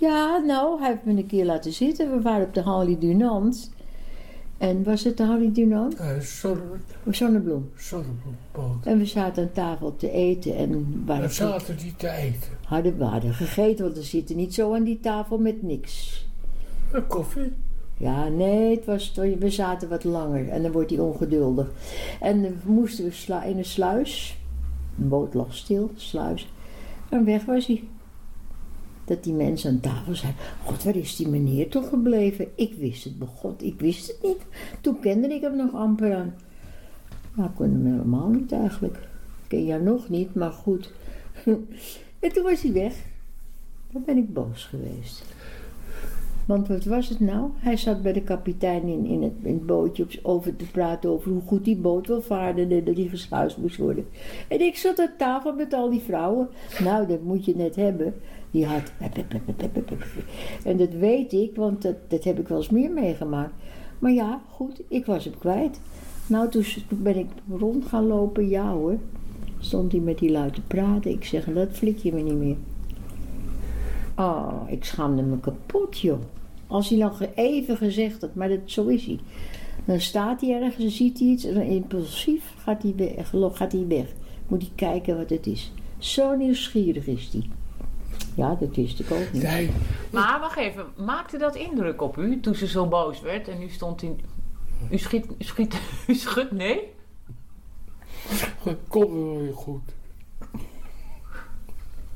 Ja, 0.00 0.38
nou, 0.38 0.80
hij 0.80 0.88
heeft 0.90 1.04
me 1.04 1.12
een 1.12 1.26
keer 1.26 1.44
laten 1.44 1.72
zitten. 1.72 2.10
We 2.10 2.20
waren 2.22 2.46
op 2.46 2.54
de 2.54 2.60
Harley 2.62 2.98
Dunant. 2.98 3.70
En 4.58 4.84
was 4.84 5.04
het 5.04 5.16
de 5.16 5.24
Harley 5.24 5.52
Dunant? 5.52 6.00
Uh, 6.00 6.18
zonne, 6.18 6.62
Zonnebloem. 7.10 7.70
zonnebloemboot. 7.76 8.84
En 8.86 8.98
we 8.98 9.06
zaten 9.06 9.42
aan 9.42 9.52
tafel 9.52 9.96
te 9.96 10.10
eten 10.10 10.56
en 10.56 11.02
waren 11.06 11.22
We 11.26 11.32
zaten 11.34 11.76
niet 11.84 11.98
te 11.98 12.10
eten. 12.10 12.50
hadden, 12.64 12.98
we 12.98 13.04
hadden 13.04 13.34
gegeten, 13.34 13.84
want 13.84 13.96
we 13.96 14.02
zitten 14.02 14.36
niet 14.36 14.54
zo 14.54 14.74
aan 14.74 14.84
die 14.84 15.00
tafel 15.00 15.38
met 15.38 15.62
niks. 15.62 16.26
Een 16.92 17.06
koffie. 17.06 17.52
Ja, 17.96 18.28
nee, 18.28 18.74
het 18.76 18.84
was, 18.84 19.12
we 19.14 19.50
zaten 19.50 19.88
wat 19.88 20.04
langer 20.04 20.48
en 20.48 20.62
dan 20.62 20.72
wordt 20.72 20.90
hij 20.90 20.98
ongeduldig. 20.98 21.70
En 22.20 22.42
dan 22.42 22.52
moesten 22.64 23.04
we 23.04 23.48
in 23.48 23.58
een 23.58 23.64
sluis. 23.64 24.38
De 24.94 25.04
boot 25.04 25.34
lag 25.34 25.54
stil, 25.54 25.90
sluis. 25.96 26.48
En 27.08 27.24
weg 27.24 27.44
was 27.44 27.66
hij. 27.66 27.84
Dat 29.04 29.24
die 29.24 29.32
mensen 29.32 29.70
aan 29.70 29.80
tafel 29.80 30.14
zeiden: 30.14 30.40
God, 30.64 30.84
waar 30.84 30.96
is 30.96 31.16
die 31.16 31.28
meneer 31.28 31.68
toch 31.68 31.88
gebleven? 31.88 32.48
Ik 32.54 32.74
wist 32.74 33.04
het, 33.04 33.12
God, 33.34 33.62
ik 33.62 33.80
wist 33.80 34.06
het 34.06 34.22
niet. 34.22 34.42
Toen 34.80 35.00
kende 35.00 35.28
ik 35.28 35.40
hem 35.40 35.56
nog 35.56 35.74
amper 35.74 36.14
aan. 36.14 36.34
Nou, 37.34 37.48
ik 37.48 37.54
kon 37.54 37.70
hem 37.70 37.86
helemaal 37.86 38.28
niet 38.28 38.52
eigenlijk. 38.52 38.96
Ik 38.96 39.48
ken 39.48 39.64
jou 39.64 39.82
nog 39.82 40.08
niet, 40.08 40.34
maar 40.34 40.52
goed. 40.52 40.92
en 42.20 42.32
toen 42.32 42.42
was 42.42 42.62
hij 42.62 42.72
weg. 42.72 42.94
Dan 43.92 44.02
ben 44.04 44.16
ik 44.16 44.32
boos 44.32 44.64
geweest. 44.64 45.24
Want 46.50 46.68
wat 46.68 46.84
was 46.84 47.08
het 47.08 47.20
nou? 47.20 47.50
Hij 47.56 47.76
zat 47.76 48.02
bij 48.02 48.12
de 48.12 48.22
kapitein 48.22 48.82
in, 48.82 49.06
in, 49.06 49.22
het, 49.22 49.32
in 49.42 49.54
het 49.54 49.66
bootje 49.66 50.06
over 50.22 50.56
te 50.56 50.64
praten 50.64 51.10
over 51.10 51.30
hoe 51.30 51.42
goed 51.46 51.64
die 51.64 51.76
boot 51.76 52.06
wil 52.06 52.22
varen 52.22 52.70
en 52.70 52.84
dat 52.84 52.96
die 52.96 53.08
gesluist 53.08 53.56
moest 53.56 53.76
worden. 53.76 54.06
En 54.48 54.60
ik 54.60 54.76
zat 54.76 54.98
aan 54.98 55.12
tafel 55.18 55.54
met 55.54 55.72
al 55.72 55.90
die 55.90 56.00
vrouwen. 56.00 56.48
Nou, 56.82 57.06
dat 57.06 57.22
moet 57.22 57.44
je 57.44 57.56
net 57.56 57.76
hebben. 57.76 58.14
Die 58.50 58.66
had. 58.66 58.92
En 60.64 60.76
dat 60.76 60.92
weet 60.92 61.32
ik, 61.32 61.56
want 61.56 61.82
dat, 61.82 61.96
dat 62.08 62.24
heb 62.24 62.38
ik 62.38 62.48
wel 62.48 62.58
eens 62.58 62.70
meer 62.70 62.90
meegemaakt. 62.90 63.52
Maar 63.98 64.12
ja, 64.12 64.40
goed, 64.48 64.80
ik 64.88 65.06
was 65.06 65.24
hem 65.24 65.38
kwijt. 65.38 65.80
Nou, 66.26 66.48
toen, 66.48 66.64
ben 66.88 67.16
ik 67.16 67.28
rond 67.48 67.86
gaan 67.86 68.06
lopen, 68.06 68.48
ja 68.48 68.72
hoor. 68.72 68.98
Stond 69.58 69.92
hij 69.92 70.00
met 70.00 70.18
die 70.18 70.30
lui 70.30 70.50
te 70.50 70.60
praten. 70.60 71.10
Ik 71.10 71.24
zeg, 71.24 71.44
dat 71.44 71.72
flik 71.72 71.98
je 71.98 72.12
me 72.12 72.20
niet 72.20 72.34
meer. 72.34 72.56
Oh, 74.16 74.62
ik 74.66 74.84
schaamde 74.84 75.22
me 75.22 75.40
kapot, 75.40 75.98
joh. 75.98 76.20
Als 76.66 76.88
hij 76.88 76.98
nog 76.98 77.22
even 77.34 77.76
gezegd 77.76 78.20
had, 78.20 78.34
maar 78.34 78.48
dat, 78.48 78.58
zo 78.64 78.86
is 78.86 79.06
hij. 79.06 79.18
Dan 79.84 80.00
staat 80.00 80.40
hij 80.40 80.62
ergens 80.62 80.84
en 80.84 80.90
ziet 80.90 81.18
hij 81.18 81.28
iets 81.28 81.44
en 81.44 81.62
impulsief 81.62 82.54
gaat 82.56 82.82
hij 82.82 82.94
weg. 82.96 83.32
Gaat 83.52 83.72
hij 83.72 83.86
weg. 83.86 84.06
Moet 84.48 84.62
hij 84.62 84.70
kijken 84.74 85.16
wat 85.16 85.30
het 85.30 85.46
is. 85.46 85.72
Zo 85.98 86.36
nieuwsgierig 86.36 87.06
is 87.06 87.28
hij. 87.32 87.42
Ja, 88.34 88.54
dat 88.54 88.76
wist 88.76 89.00
ik 89.00 89.10
ook 89.10 89.32
niet. 89.32 89.42
Nee. 89.42 89.70
Maar 90.10 90.40
wacht 90.40 90.56
even, 90.56 90.86
maakte 90.96 91.38
dat 91.38 91.56
indruk 91.56 92.02
op 92.02 92.16
u 92.16 92.40
toen 92.40 92.54
ze 92.54 92.66
zo 92.66 92.86
boos 92.86 93.20
werd 93.20 93.48
en 93.48 93.62
u 93.62 93.68
stond 93.68 94.02
in. 94.02 94.20
U 94.90 94.98
schiet, 94.98 95.26
u 95.38 95.44
schiet, 95.44 95.80
u 96.06 96.14
schudt 96.14 96.52
nee? 96.52 96.92
Dat 98.64 98.76
komt 98.88 99.10
wel 99.10 99.38
weer 99.38 99.54
goed. 99.54 99.82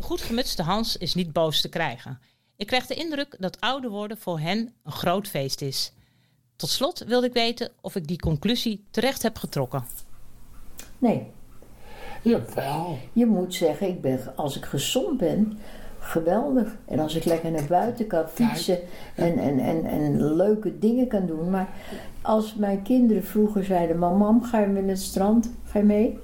Goed 0.00 0.20
gemutste 0.20 0.62
Hans 0.62 0.96
is 0.96 1.14
niet 1.14 1.32
boos 1.32 1.60
te 1.60 1.68
krijgen. 1.68 2.18
Ik 2.56 2.66
krijg 2.66 2.86
de 2.86 2.94
indruk 2.94 3.36
dat 3.38 3.60
ouder 3.60 3.90
worden 3.90 4.18
voor 4.18 4.38
hen 4.38 4.74
een 4.82 4.92
groot 4.92 5.28
feest 5.28 5.60
is. 5.60 5.92
Tot 6.56 6.68
slot 6.68 7.04
wilde 7.06 7.26
ik 7.26 7.32
weten 7.32 7.70
of 7.80 7.96
ik 7.96 8.06
die 8.06 8.18
conclusie 8.18 8.84
terecht 8.90 9.22
heb 9.22 9.36
getrokken. 9.36 9.84
Nee. 10.98 11.26
Jawel. 12.22 12.98
Je 13.12 13.26
moet 13.26 13.54
zeggen, 13.54 13.88
ik 13.88 14.00
ben, 14.00 14.36
als 14.36 14.56
ik 14.56 14.64
gezond 14.64 15.18
ben, 15.18 15.58
geweldig. 16.04 16.76
En 16.84 16.98
als 16.98 17.16
ik 17.16 17.24
lekker 17.24 17.50
naar 17.50 17.66
buiten 17.68 18.06
kan 18.06 18.28
fietsen 18.28 18.78
en, 19.14 19.38
en, 19.38 19.58
en, 19.58 19.84
en 19.84 20.34
leuke 20.34 20.78
dingen 20.78 21.06
kan 21.06 21.26
doen. 21.26 21.50
Maar 21.50 21.68
als 22.22 22.54
mijn 22.54 22.82
kinderen 22.82 23.24
vroeger 23.24 23.64
zeiden, 23.64 23.98
mam, 23.98 24.18
mam, 24.18 24.42
ga 24.42 24.60
je 24.60 24.66
met 24.66 24.88
het 24.88 25.00
strand? 25.00 25.50
Ga 25.64 25.78
je 25.78 25.84
mee? 25.84 26.18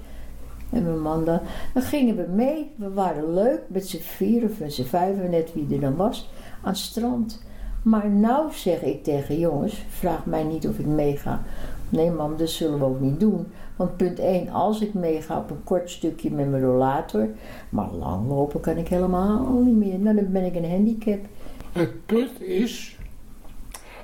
En 0.70 0.84
mijn 0.84 1.00
man 1.00 1.24
dan, 1.24 1.40
dan 1.74 1.82
gingen 1.82 2.16
we 2.16 2.26
mee. 2.32 2.70
We 2.76 2.92
waren 2.92 3.34
leuk 3.34 3.60
met 3.66 3.88
z'n 3.88 4.00
vier 4.00 4.44
of 4.44 4.58
met 4.58 4.72
z'n 4.72 4.84
vijven, 4.84 5.30
net 5.30 5.52
wie 5.54 5.74
er 5.74 5.80
dan 5.80 5.96
was, 5.96 6.30
aan 6.62 6.70
het 6.70 6.78
strand. 6.78 7.42
Maar 7.82 8.10
nou 8.10 8.52
zeg 8.52 8.82
ik 8.82 9.04
tegen 9.04 9.38
jongens, 9.38 9.84
vraag 9.88 10.26
mij 10.26 10.42
niet 10.42 10.68
of 10.68 10.78
ik 10.78 10.86
meega. 10.86 11.42
Nee 11.88 12.10
mam, 12.10 12.36
dat 12.36 12.48
zullen 12.48 12.78
we 12.78 12.84
ook 12.84 13.00
niet 13.00 13.20
doen. 13.20 13.46
Want 13.80 13.96
punt 13.96 14.18
1, 14.18 14.48
als 14.48 14.80
ik 14.80 14.94
meega 14.94 15.38
op 15.38 15.50
een 15.50 15.64
kort 15.64 15.90
stukje 15.90 16.30
met 16.30 16.50
mijn 16.50 16.62
rollator, 16.62 17.28
maar 17.68 17.90
lang 17.90 18.28
lopen 18.28 18.60
kan 18.60 18.76
ik 18.76 18.88
helemaal 18.88 19.62
niet 19.62 19.76
meer. 19.76 19.98
Nou, 19.98 20.16
dan 20.16 20.32
ben 20.32 20.44
ik 20.44 20.54
een 20.54 20.70
handicap. 20.70 21.18
Het 21.72 22.06
punt 22.06 22.40
is, 22.40 22.96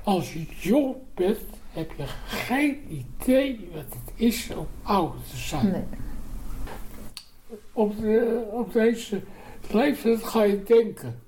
als 0.03 0.33
je 0.33 0.47
jong 0.59 0.95
bent, 1.15 1.39
heb 1.71 1.91
je 1.97 2.05
geen 2.27 2.81
idee 2.89 3.69
wat 3.75 3.85
het 3.89 4.13
is 4.15 4.51
om 4.57 4.67
ouder 4.83 5.21
te 5.31 5.37
zijn. 5.37 5.71
Nee. 5.71 5.85
Op, 7.73 8.01
de, 8.01 8.47
op 8.51 8.73
deze 8.73 9.21
leeftijd 9.71 10.23
ga 10.23 10.43
je 10.43 10.63
denken. 10.63 11.21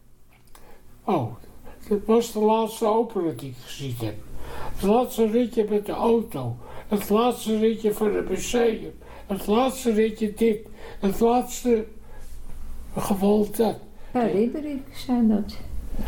Oh, 1.04 1.32
dat 1.88 2.00
was 2.06 2.32
de 2.32 2.40
laatste 2.40 2.86
opera 2.86 3.32
die 3.36 3.48
ik 3.48 3.56
gezien 3.56 3.94
heb. 3.98 4.14
Het 4.74 4.82
laatste 4.82 5.26
ritje 5.30 5.66
met 5.70 5.86
de 5.86 5.92
auto. 5.92 6.56
Het 6.88 7.08
laatste 7.08 7.58
ritje 7.58 7.94
van 7.94 8.14
het 8.14 8.28
museum. 8.28 8.92
Het 9.26 9.46
laatste 9.46 9.92
ritje 9.92 10.32
dit. 10.34 10.58
Het 11.00 11.20
laatste 11.20 11.86
geval 12.96 13.48
dat. 13.56 13.76
Herinneringen 14.10 14.84
zijn 15.06 15.28
dat. 15.28 15.56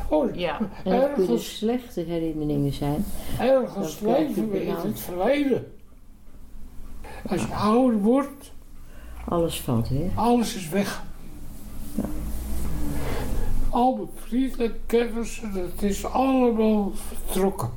Oh, 0.09 0.35
ja. 0.35 0.59
En 0.59 0.69
dat 1.01 1.13
kunnen 1.13 1.31
Ergens, 1.31 1.57
slechte 1.57 2.01
herinneringen 2.01 2.73
zijn. 2.73 3.05
ergens 3.39 4.01
leven 4.01 4.51
we 4.51 4.65
in 4.65 4.75
het 4.75 5.01
verleden. 5.01 5.73
Als 7.29 7.41
je 7.41 7.55
ouder 7.55 7.99
wordt, 8.01 8.53
Alles 9.29 9.61
valt 9.61 9.89
weer. 9.89 10.11
alles 10.15 10.55
is 10.55 10.69
weg. 10.69 11.03
Al 13.71 13.97
mijn 13.97 14.09
vrienden, 14.15 14.75
kennissen, 14.87 15.53
het 15.53 15.83
is 15.83 16.05
allemaal 16.05 16.93
vertrokken. 16.95 17.71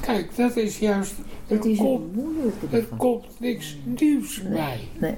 Kijk, 0.00 0.36
dat 0.36 0.56
is 0.56 0.78
juist. 0.78 1.14
Het 1.46 1.64
is 1.64 1.78
komt, 1.78 2.00
een 2.00 2.22
moeilijke 2.22 2.66
er 2.70 2.86
komt 2.96 3.24
niks 3.38 3.76
nieuws 3.84 4.42
bij. 4.42 4.78
Nee. 4.98 5.14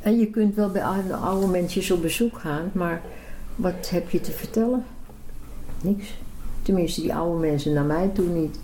En 0.00 0.18
je 0.18 0.30
kunt 0.30 0.54
wel 0.54 0.70
bij 0.70 0.84
oude 0.84 1.14
oude 1.14 1.46
mensen 1.46 1.94
op 1.94 2.02
bezoek 2.02 2.38
gaan, 2.38 2.70
maar 2.72 3.02
wat 3.56 3.90
heb 3.90 4.10
je 4.10 4.20
te 4.20 4.32
vertellen? 4.32 4.84
Niks. 5.82 6.14
Tenminste, 6.62 7.00
die 7.00 7.14
oude 7.14 7.46
mensen 7.46 7.72
naar 7.72 7.84
mij 7.84 8.08
toe 8.08 8.28
niet. 8.28 8.58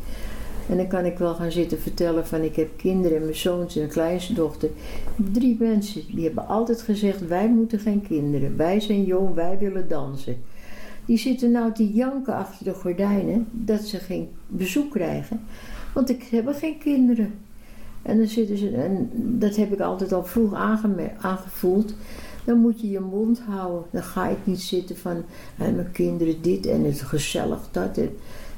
En 0.68 0.76
dan 0.76 0.86
kan 0.86 1.04
ik 1.04 1.18
wel 1.18 1.34
gaan 1.34 1.52
zitten 1.52 1.80
vertellen 1.80 2.26
van 2.26 2.42
ik 2.42 2.56
heb 2.56 2.68
kinderen 2.76 3.16
en 3.16 3.22
mijn 3.22 3.36
zoons 3.36 3.76
en 3.76 3.82
een 3.82 3.88
kleindochter. 3.88 4.70
Drie 5.16 5.56
mensen, 5.58 6.02
die 6.14 6.24
hebben 6.24 6.46
altijd 6.46 6.82
gezegd 6.82 7.26
wij 7.26 7.48
moeten 7.48 7.78
geen 7.78 8.02
kinderen. 8.02 8.56
Wij 8.56 8.80
zijn 8.80 9.04
jong, 9.04 9.34
wij 9.34 9.58
willen 9.58 9.88
dansen. 9.88 10.36
Die 11.08 11.18
zitten 11.18 11.50
nou 11.50 11.72
te 11.72 11.92
janken 11.92 12.34
achter 12.34 12.64
de 12.64 12.74
gordijnen 12.74 13.46
dat 13.50 13.80
ze 13.80 13.98
geen 13.98 14.28
bezoek 14.46 14.90
krijgen. 14.90 15.40
Want 15.92 16.10
ik 16.10 16.22
heb 16.22 16.48
geen 16.54 16.78
kinderen. 16.78 17.34
En 18.02 18.18
dan 18.18 18.26
zitten 18.26 18.58
ze, 18.58 18.70
en 18.70 19.10
dat 19.14 19.56
heb 19.56 19.72
ik 19.72 19.80
altijd 19.80 20.12
al 20.12 20.24
vroeg 20.24 20.54
aangevoeld. 21.20 21.94
Dan 22.44 22.58
moet 22.58 22.80
je 22.80 22.90
je 22.90 23.00
mond 23.00 23.40
houden. 23.48 23.82
Dan 23.90 24.02
ga 24.02 24.28
ik 24.28 24.36
niet 24.44 24.60
zitten 24.60 24.96
van 24.96 25.22
"Hé, 25.56 25.72
mijn 25.72 25.90
kinderen 25.92 26.42
dit 26.42 26.66
en 26.66 26.84
het 26.84 27.00
gezellig 27.00 27.68
dat. 27.70 27.98
En, 27.98 28.10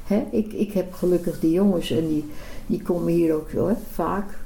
hè? 0.03 0.23
Ik, 0.31 0.53
ik 0.53 0.71
heb 0.71 0.93
gelukkig 0.93 1.39
die 1.39 1.51
jongens 1.51 1.91
en 1.91 2.07
die, 2.07 2.25
die 2.65 2.81
komen 2.81 3.13
hier 3.13 3.33
ook 3.35 3.51
hoor, 3.51 3.75
vaak. 3.91 4.37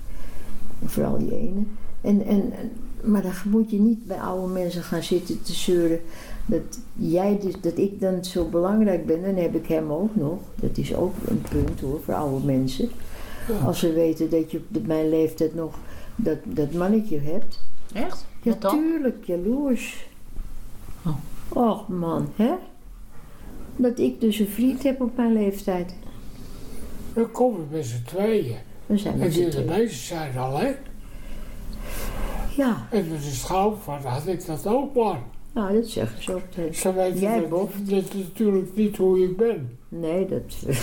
Vooral 0.86 1.18
die 1.18 1.38
ene. 1.38 1.64
En, 2.02 2.26
en, 2.26 2.52
en- 2.52 2.72
maar 3.06 3.22
dan 3.22 3.34
moet 3.46 3.72
je 3.72 3.80
niet 3.80 4.06
bij 4.06 4.20
oude 4.20 4.54
mensen 4.54 4.84
gaan 4.84 5.04
zitten 5.04 5.42
te 5.42 5.54
zeuren. 5.54 6.00
Dat, 6.46 6.80
jij, 6.94 7.40
dus- 7.42 7.62
dat 7.62 7.78
ik 7.78 8.00
dan 8.00 8.26
zo 8.26 8.46
belangrijk 8.46 9.06
ben. 9.06 9.22
Dan 9.22 9.36
heb 9.36 9.56
ik 9.56 9.68
hem 9.68 9.92
ook 9.92 10.16
nog. 10.16 10.40
Dat 10.56 10.78
is 10.78 10.96
ook 10.96 11.14
een 11.28 11.42
punt 11.50 11.80
hoor, 11.80 12.02
voor 12.04 12.14
oude 12.14 12.46
mensen. 12.46 12.90
Als 13.66 13.80
ze 13.80 13.94
weten 13.94 14.30
dat 14.30 14.52
je 14.52 14.62
op 14.76 14.88
mijn 14.88 15.10
leeftijd 15.10 15.56
nog 15.56 15.78
dat, 16.16 16.38
dat 16.44 16.74
mannetje 16.74 17.20
hebt. 17.20 17.64
Echt? 17.94 18.26
Ja, 18.42 18.54
tuurlijk, 18.54 19.26
jaloers. 19.26 20.08
Och 21.48 21.88
man, 21.88 22.30
hè? 22.36 22.54
Dat 23.76 24.00
ik 24.00 24.22
dus 24.22 24.40
een 24.40 24.48
vriend 24.48 24.84
heb 24.84 25.02
op 25.02 25.18
mijn 25.18 25.34
leeftijd. 25.34 25.96
Dan 27.14 27.32
komen 27.32 27.60
we 27.70 27.76
met 27.76 27.86
z'n 27.86 28.04
tweeën. 28.06 28.58
We 28.86 28.98
zijn 28.98 29.14
En 29.14 29.20
met 29.20 29.34
z'n 29.34 29.40
die 29.40 29.50
de 29.50 29.64
meesten 29.64 30.06
zijn 30.06 30.38
alleen. 30.38 30.76
Ja. 32.56 32.88
En 32.92 33.10
dat 33.10 33.20
is 33.20 33.44
gauw 33.44 33.78
van, 33.84 34.02
had 34.04 34.28
ik 34.28 34.46
dat 34.46 34.68
ook 34.68 34.96
maar. 34.96 35.20
Nou, 35.54 35.74
dat 35.74 35.88
zeggen 35.88 36.24
ze 36.24 36.34
ook. 36.36 36.42
tegen- 36.50 36.76
Ze 36.76 36.94
weten 36.94 37.20
Jij 37.20 37.40
dat, 37.50 37.70
dat 37.84 38.14
natuurlijk 38.14 38.76
niet 38.76 38.98
hoe 38.98 39.24
ik 39.24 39.38
ben. 39.38 39.78
Nee, 39.90 40.26
dat... 40.28 40.56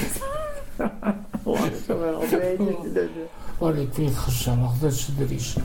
Laat 1.45 1.71
ze 1.87 1.97
wel 1.97 2.21
weten. 2.21 2.77
Maar 3.61 3.77
ik 3.77 3.89
vind 3.93 4.09
het 4.09 4.19
gezellig 4.19 4.79
dat 4.81 4.93
ze 4.93 5.13
er 5.21 5.33
is. 5.33 5.57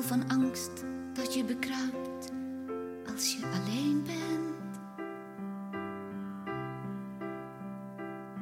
Gevoel 0.00 0.18
van 0.18 0.38
angst 0.38 0.84
dat 1.12 1.34
je 1.34 1.44
bekruipt 1.44 2.32
als 3.14 3.36
je 3.36 3.46
alleen 3.46 4.02
bent. 4.04 4.80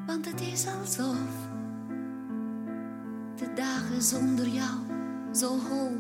Want 0.07 0.25
het 0.25 0.40
is 0.40 0.66
alsof 0.81 1.31
de 3.37 3.53
dagen 3.55 4.03
zonder 4.03 4.49
jou 4.49 4.79
zo 5.33 5.49
hol 5.49 5.97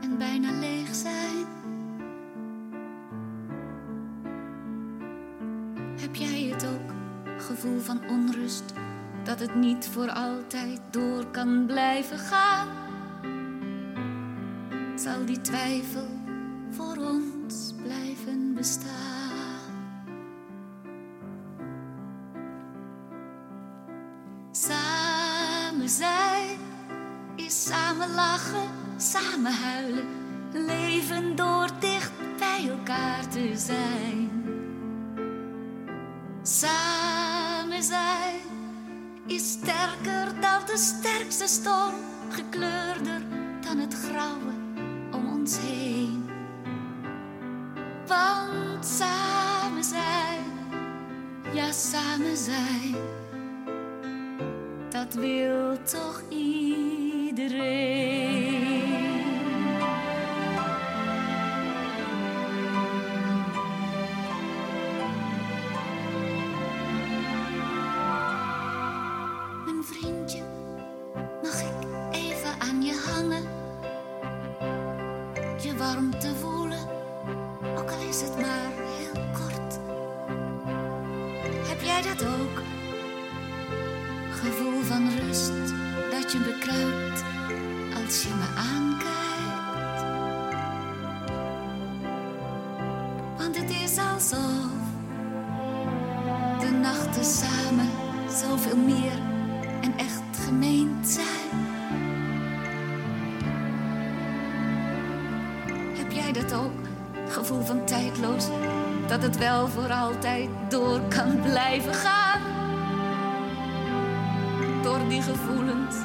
en 0.00 0.18
bijna 0.18 0.50
leeg 0.50 0.94
zijn. 0.94 1.46
Heb 6.00 6.14
jij 6.14 6.42
het 6.42 6.66
ook, 6.66 6.94
gevoel 7.40 7.80
van 7.80 8.08
onrust, 8.08 8.72
dat 9.24 9.40
het 9.40 9.54
niet 9.54 9.88
voor 9.88 10.10
altijd 10.10 10.80
door 10.90 11.26
kan 11.26 11.66
blijven 11.66 12.18
gaan? 12.18 12.91
Zal 15.02 15.24
die 15.26 15.40
twijfel 15.40 16.08
voor 16.70 16.96
ons 16.96 17.74
blijven 17.82 18.54
bestaan? 18.54 18.90
Samen 24.50 25.88
zijn 25.88 26.58
is 27.36 27.64
samen 27.64 28.14
lachen, 28.14 28.68
samen 28.96 29.52
huilen, 29.52 30.06
leven 30.52 31.36
door 31.36 31.68
dicht 31.80 32.12
bij 32.38 32.68
elkaar 32.68 33.28
te 33.28 33.52
zijn. 33.54 34.30
Samen 36.42 37.82
zijn 37.82 38.40
is 39.26 39.50
sterker 39.50 40.40
dan 40.40 40.60
de 40.66 40.76
sterkste 40.76 41.46
storm, 41.46 41.94
gekleurder 42.28 43.22
dan 43.60 43.78
het 43.78 43.94
grauwe 43.94 44.61
Want 48.06 48.86
samen 48.86 49.84
zijn, 49.84 50.44
ja 51.52 51.72
samen 51.72 52.36
zijn, 52.36 52.94
dat 54.90 55.14
wil 55.14 55.82
toch 55.82 56.22
iedereen. 56.28 58.11
Nachten 97.22 97.48
samen 97.48 97.88
zoveel 98.28 98.76
meer 98.76 99.12
en 99.80 99.96
echt 99.96 100.44
gemeend 100.44 101.08
zijn. 101.08 101.60
Heb 105.96 106.10
jij 106.10 106.32
dat 106.32 106.54
ook? 106.54 106.72
Gevoel 107.28 107.62
van 107.62 107.84
tijdloos, 107.84 108.46
dat 109.06 109.22
het 109.22 109.38
wel 109.38 109.68
voor 109.68 109.92
altijd 109.92 110.48
door 110.68 111.00
kan 111.08 111.40
blijven 111.40 111.94
gaan. 111.94 112.40
Door 114.82 115.08
die 115.08 115.22
gevoelens 115.22 115.96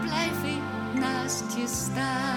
blijf 0.00 0.44
ik 0.44 1.00
naast 1.00 1.44
je 1.56 1.66
staan. 1.66 2.31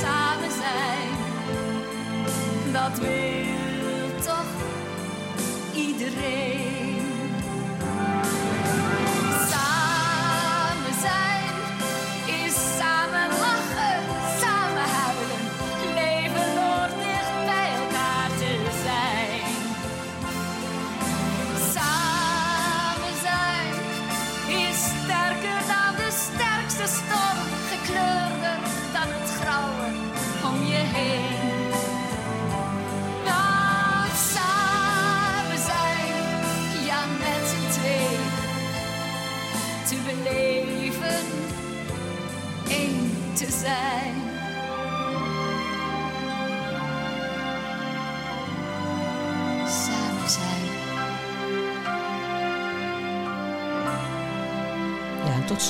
Samen 0.00 0.50
zijn, 0.50 1.10
dat 2.72 2.98
wil 2.98 4.24
toch 4.24 4.46
iedereen. 5.74 6.71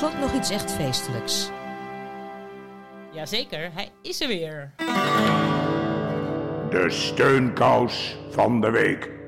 Slot 0.02 0.20
nog 0.20 0.34
iets 0.34 0.50
echt 0.50 0.72
feestelijks. 0.72 1.50
Jazeker, 3.12 3.72
hij 3.74 3.88
is 4.02 4.20
er 4.20 4.28
weer. 4.28 4.72
De 6.70 6.86
steunkous 6.88 8.18
van 8.30 8.60
de 8.60 8.70
week. 8.70 9.21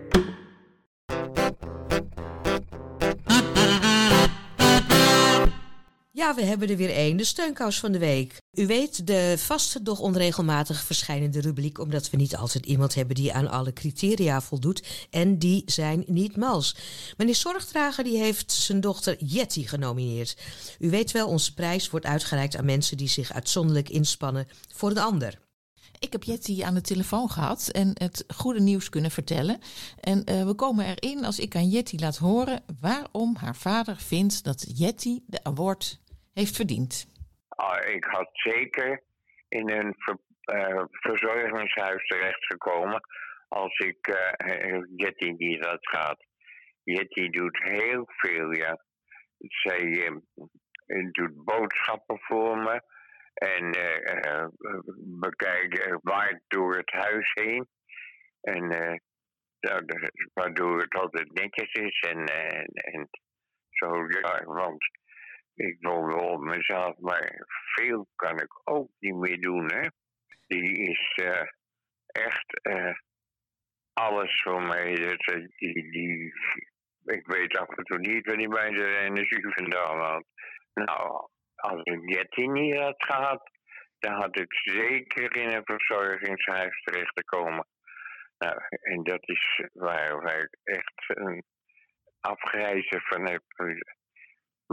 Ja, 6.24 6.34
we 6.34 6.44
hebben 6.44 6.68
er 6.68 6.76
weer 6.76 6.94
één, 6.94 7.16
de 7.16 7.24
steunkous 7.24 7.80
van 7.80 7.92
de 7.92 7.98
week. 7.98 8.42
U 8.52 8.66
weet, 8.66 9.06
de 9.06 9.34
vaste, 9.38 9.82
doch 9.82 10.00
onregelmatig 10.00 10.84
verschijnende 10.84 11.40
rubriek... 11.40 11.78
omdat 11.78 12.10
we 12.10 12.16
niet 12.16 12.36
altijd 12.36 12.66
iemand 12.66 12.94
hebben 12.94 13.14
die 13.14 13.32
aan 13.32 13.50
alle 13.50 13.72
criteria 13.72 14.40
voldoet... 14.40 15.06
en 15.10 15.38
die 15.38 15.62
zijn 15.66 16.04
niet 16.06 16.36
mals. 16.36 16.76
Meneer 17.16 17.34
Zorgdrager 17.34 18.04
die 18.04 18.18
heeft 18.18 18.52
zijn 18.52 18.80
dochter 18.80 19.24
Jetty 19.24 19.66
genomineerd. 19.66 20.36
U 20.78 20.90
weet 20.90 21.12
wel, 21.12 21.28
onze 21.28 21.54
prijs 21.54 21.90
wordt 21.90 22.06
uitgereikt 22.06 22.56
aan 22.56 22.64
mensen... 22.64 22.96
die 22.96 23.08
zich 23.08 23.32
uitzonderlijk 23.32 23.88
inspannen 23.88 24.48
voor 24.74 24.90
een 24.90 24.98
ander. 24.98 25.38
Ik 25.98 26.12
heb 26.12 26.22
Jetty 26.22 26.64
aan 26.64 26.74
de 26.74 26.80
telefoon 26.80 27.30
gehad 27.30 27.68
en 27.68 27.90
het 27.94 28.24
goede 28.34 28.60
nieuws 28.60 28.88
kunnen 28.88 29.10
vertellen. 29.10 29.58
En 30.00 30.24
eh, 30.24 30.46
we 30.46 30.54
komen 30.54 30.86
erin 30.86 31.24
als 31.24 31.38
ik 31.38 31.56
aan 31.56 31.68
Jetty 31.68 31.96
laat 31.98 32.16
horen 32.16 32.62
waarom 32.80 33.36
haar 33.36 33.56
vader 33.56 33.96
vindt 33.96 34.44
dat 34.44 34.64
Jetty 34.74 35.20
de 35.26 35.44
award 35.44 36.02
heeft 36.34 36.56
verdiend. 36.56 37.06
Ah, 37.48 37.88
ik 37.88 38.04
had 38.04 38.28
zeker 38.32 39.02
in 39.48 39.70
een 39.70 39.94
ver, 39.98 40.18
eh, 40.40 40.84
verzorgingshuis 40.90 42.06
terechtgekomen 42.06 43.00
als 43.48 43.78
ik 43.78 44.06
eh, 44.06 44.82
Jetty 44.96 45.30
niet 45.30 45.64
had 45.64 45.88
gehad. 45.88 46.24
Jetty 46.82 47.28
doet 47.28 47.58
heel 47.62 48.04
veel, 48.06 48.52
ja. 48.52 48.84
Zij 49.38 50.10
doet 51.10 51.44
boodschappen 51.44 52.18
voor 52.20 52.58
me 52.58 52.82
en 53.34 53.70
bekijkt, 55.20 55.98
waait 56.02 56.40
door 56.48 56.76
het 56.76 56.90
huis 56.90 57.30
heen. 57.34 57.68
En 58.40 59.00
waardoor 60.32 60.80
het 60.80 60.94
altijd 60.94 61.32
netjes 61.32 61.72
is 61.72 62.00
en, 62.00 62.24
en, 62.74 63.08
zo, 63.70 64.06
want 64.44 64.84
ik 65.54 65.76
woon 65.80 66.06
wel 66.06 66.38
mezelf, 66.38 66.98
maar 66.98 67.46
veel 67.74 68.08
kan 68.16 68.40
ik 68.40 68.60
ook 68.64 68.90
niet 68.98 69.14
meer 69.14 69.40
doen, 69.40 69.72
hè. 69.72 69.88
Die 70.46 70.90
is 70.90 71.12
eh, 71.14 71.46
echt 72.06 72.62
eh, 72.62 72.94
alles 73.92 74.42
voor 74.42 74.62
mij. 74.62 75.16
Eh, 75.16 75.34
die, 75.56 75.90
die, 75.90 76.32
ik 77.04 77.26
weet 77.26 77.58
af 77.58 77.68
en 77.68 77.84
toe 77.84 77.98
niet 77.98 78.26
waar 78.26 78.36
die 78.36 78.48
bij 78.48 78.70
de 78.70 78.96
energie 78.96 79.54
vandaan 79.54 79.98
haalt. 79.98 80.26
Nou, 80.74 81.28
als 81.54 81.82
ik 81.82 82.14
Jetty 82.14 82.46
niet 82.46 82.76
had 82.76 83.04
gehad, 83.04 83.50
dan 83.98 84.12
had 84.12 84.38
ik 84.38 84.54
zeker 84.54 85.36
in 85.36 85.48
een 85.48 85.64
verzorgingshuis 85.64 86.82
terecht 86.82 87.12
gekomen. 87.14 87.66
Nou, 88.38 88.60
en 88.80 89.02
dat 89.02 89.28
is 89.28 89.62
waar, 89.72 90.20
waar 90.20 90.38
ik 90.38 90.58
echt 90.62 91.04
een 91.06 91.44
afgrijzen 92.20 93.00
van 93.00 93.28
heb. 93.28 93.42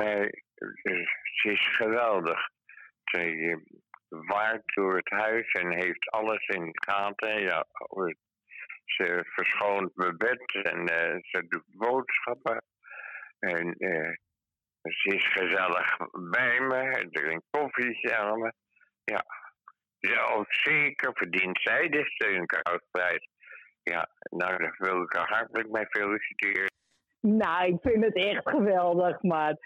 Maar 0.01 0.25
eh, 0.25 1.05
ze 1.23 1.51
is 1.51 1.75
geweldig. 1.75 2.49
Ze 3.03 3.17
eh, 3.17 3.57
waart 4.09 4.61
door 4.75 4.95
het 4.95 5.09
huis 5.09 5.51
en 5.51 5.71
heeft 5.71 6.09
alles 6.09 6.47
in 6.47 6.69
gaten. 6.71 7.41
Ja, 7.41 7.65
eh, 7.77 8.13
ze 8.85 9.23
verschoont 9.25 9.95
mijn 9.95 10.17
bed 10.17 10.63
en 10.63 10.85
eh, 10.85 11.17
ze 11.21 11.47
doet 11.47 11.65
boodschappen. 11.67 12.63
En 13.39 13.75
ze 14.81 15.15
is 15.15 15.31
gezellig 15.31 15.97
bij 16.31 16.59
me 16.59 17.07
drinkt 17.11 17.45
koffie 17.49 17.99
me. 18.37 18.53
Ja, 19.03 19.25
zo 19.99 20.43
zeker 20.47 21.11
verdient 21.13 21.59
zij 21.61 21.89
de 21.89 22.05
steunkousprijs. 22.05 23.27
Ja, 23.83 24.09
nou, 24.29 24.57
daar 24.57 24.75
wil 24.77 25.01
ik 25.01 25.13
haar 25.13 25.29
hartelijk 25.29 25.69
mee 25.69 25.85
feliciteren. 25.89 26.71
Nou, 27.21 27.73
ik 27.73 27.77
vind 27.81 28.03
het 28.03 28.15
echt 28.15 28.49
geweldig, 28.49 29.21
maar 29.21 29.57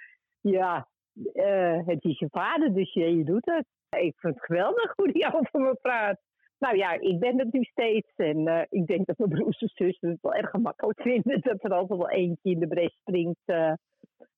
ja, 0.49 0.87
eh, 1.33 1.85
het 1.85 2.03
is 2.03 2.19
je 2.19 2.27
vader, 2.31 2.73
dus 2.73 2.93
je, 2.93 3.23
doet 3.23 3.45
het. 3.45 3.65
Ik 3.89 4.15
vind 4.17 4.35
het 4.35 4.45
geweldig 4.45 4.93
hoe 4.95 5.09
hij 5.11 5.33
over 5.39 5.59
me 5.59 5.77
praat. 5.81 6.19
Nou 6.59 6.77
ja, 6.77 6.91
ik 6.91 7.19
ben 7.19 7.39
het 7.39 7.53
nu 7.53 7.63
steeds 7.63 8.13
en 8.15 8.47
eh, 8.47 8.65
ik 8.69 8.87
denk 8.87 9.05
dat 9.05 9.17
mijn 9.17 9.29
broers 9.29 9.61
en 9.61 9.69
zussen 9.73 10.09
het 10.09 10.21
wel 10.21 10.33
erg 10.33 10.49
gemakkelijk 10.49 11.01
vinden 11.01 11.41
dat 11.41 11.63
er 11.63 11.73
altijd 11.73 11.99
wel 11.99 12.09
eentje 12.09 12.49
in 12.49 12.59
de 12.59 12.67
bres 12.67 12.97
springt. 12.99 13.41
eh, 13.45 13.73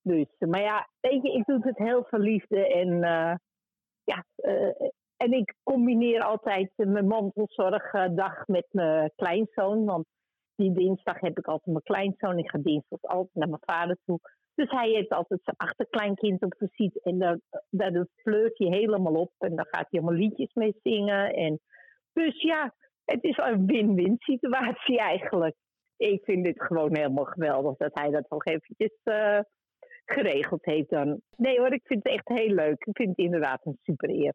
Dus, 0.02 0.28
maar 0.40 0.62
ja, 0.62 0.88
ik 1.02 1.46
doe 1.46 1.60
het 1.62 1.78
heel 1.78 2.04
veel 2.04 2.20
liefde 2.20 2.74
en 2.74 3.00
ja, 4.04 4.24
en 5.18 5.32
ik 5.32 5.56
combineer 5.64 6.22
altijd 6.22 6.72
mijn 6.76 7.08
mantelzorgdag 7.08 8.48
met 8.48 8.68
mijn 8.72 9.12
kleinzoon. 9.16 9.86
Want 9.86 10.06
die 10.56 10.72
dinsdag 10.72 11.20
heb 11.20 11.38
ik 11.38 11.46
altijd 11.46 11.66
mijn 11.66 11.84
kleinzoon. 11.84 12.38
Ik 12.38 12.50
ga 12.50 12.58
dinsdag 12.58 13.02
altijd 13.02 13.36
naar 13.36 13.50
mijn 13.50 13.62
vader 13.66 13.98
toe. 14.06 14.20
Dus 14.58 14.70
hij 14.70 14.90
heeft 14.90 15.10
altijd 15.10 15.40
zijn 15.44 15.58
achterkleinkind 15.58 16.44
op 16.44 16.56
visite. 16.58 17.00
En 17.04 17.18
daar, 17.20 17.40
daar 17.70 18.08
flirt 18.16 18.58
hij 18.58 18.68
helemaal 18.68 19.14
op. 19.14 19.32
En 19.38 19.56
dan 19.56 19.66
gaat 19.70 19.88
hij 19.90 20.00
allemaal 20.02 20.20
liedjes 20.20 20.54
mee 20.54 20.80
zingen. 20.84 21.34
En, 21.34 21.60
dus 22.14 22.42
ja, 22.42 22.74
het 23.06 23.24
is 23.24 23.38
een 23.38 23.66
win-win 23.66 24.16
situatie 24.18 25.00
eigenlijk. 25.00 25.56
Ik 25.98 26.24
vind 26.24 26.44
dit 26.46 26.64
gewoon 26.64 26.96
helemaal 26.96 27.26
geweldig 27.26 27.78
dat 27.78 27.92
hij 27.94 28.10
dat 28.10 28.30
nog 28.30 28.46
eventjes 28.46 29.00
uh, 29.04 29.40
geregeld 30.06 30.66
heeft 30.66 30.90
dan. 30.90 31.22
Nee 31.36 31.60
hoor, 31.60 31.74
ik 31.74 31.88
vind 31.88 32.04
het 32.04 32.14
echt 32.14 32.28
heel 32.28 32.54
leuk. 32.54 32.86
Ik 32.86 32.96
vind 32.96 33.10
het 33.10 33.18
inderdaad 33.18 33.66
een 33.66 33.78
super 33.84 34.10
eer. 34.10 34.34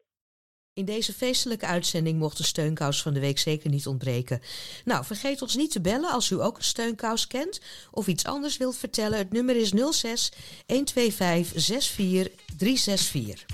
In 0.75 0.85
deze 0.85 1.13
feestelijke 1.13 1.65
uitzending 1.65 2.19
mocht 2.19 2.37
de 2.37 2.43
steunkous 2.43 3.01
van 3.01 3.13
de 3.13 3.19
week 3.19 3.39
zeker 3.39 3.69
niet 3.69 3.87
ontbreken. 3.87 4.41
Nou, 4.85 5.05
vergeet 5.05 5.41
ons 5.41 5.55
niet 5.55 5.71
te 5.71 5.81
bellen 5.81 6.11
als 6.11 6.29
u 6.29 6.41
ook 6.41 6.57
een 6.57 6.63
steunkous 6.63 7.27
kent 7.27 7.59
of 7.91 8.07
iets 8.07 8.25
anders 8.25 8.57
wilt 8.57 8.77
vertellen. 8.77 9.17
Het 9.17 9.31
nummer 9.31 9.55
is 9.55 9.69
06 9.69 10.31
125 10.65 11.51
64 11.51 12.29
364. 12.57 13.45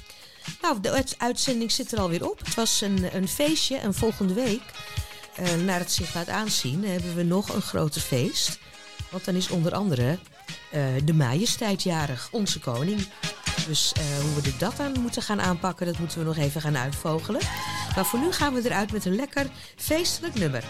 Nou, 0.61 0.79
de 0.81 1.03
uitzending 1.17 1.71
zit 1.71 1.91
er 1.91 1.99
alweer 1.99 2.29
op. 2.29 2.39
Het 2.39 2.55
was 2.55 2.81
een, 2.81 3.15
een 3.15 3.27
feestje 3.27 3.77
en 3.77 3.93
volgende 3.93 4.33
week, 4.33 4.61
uh, 5.39 5.55
naar 5.55 5.79
het 5.79 5.91
zich 5.91 6.13
laat 6.13 6.29
aanzien, 6.29 6.83
hebben 6.85 7.15
we 7.15 7.23
nog 7.23 7.53
een 7.53 7.61
groter 7.61 8.01
feest. 8.01 8.59
Want 9.11 9.25
dan 9.25 9.35
is 9.35 9.49
onder 9.49 9.73
andere 9.73 10.19
uh, 10.73 10.85
de 11.05 11.13
majesteit 11.13 11.83
jarig, 11.83 12.29
onze 12.31 12.59
koning. 12.59 13.07
Dus 13.67 13.93
uh, 13.97 14.03
hoe 14.19 14.41
we 14.41 14.57
dat 14.57 14.77
dan 14.77 15.01
moeten 15.01 15.21
gaan 15.21 15.41
aanpakken, 15.41 15.85
dat 15.85 15.99
moeten 15.99 16.19
we 16.19 16.25
nog 16.25 16.37
even 16.37 16.61
gaan 16.61 16.77
uitvogelen. 16.77 17.41
Maar 17.95 18.05
voor 18.05 18.19
nu 18.19 18.31
gaan 18.31 18.53
we 18.53 18.61
eruit 18.65 18.91
met 18.91 19.05
een 19.05 19.15
lekker 19.15 19.47
feestelijk 19.75 20.35
nummer. 20.35 20.63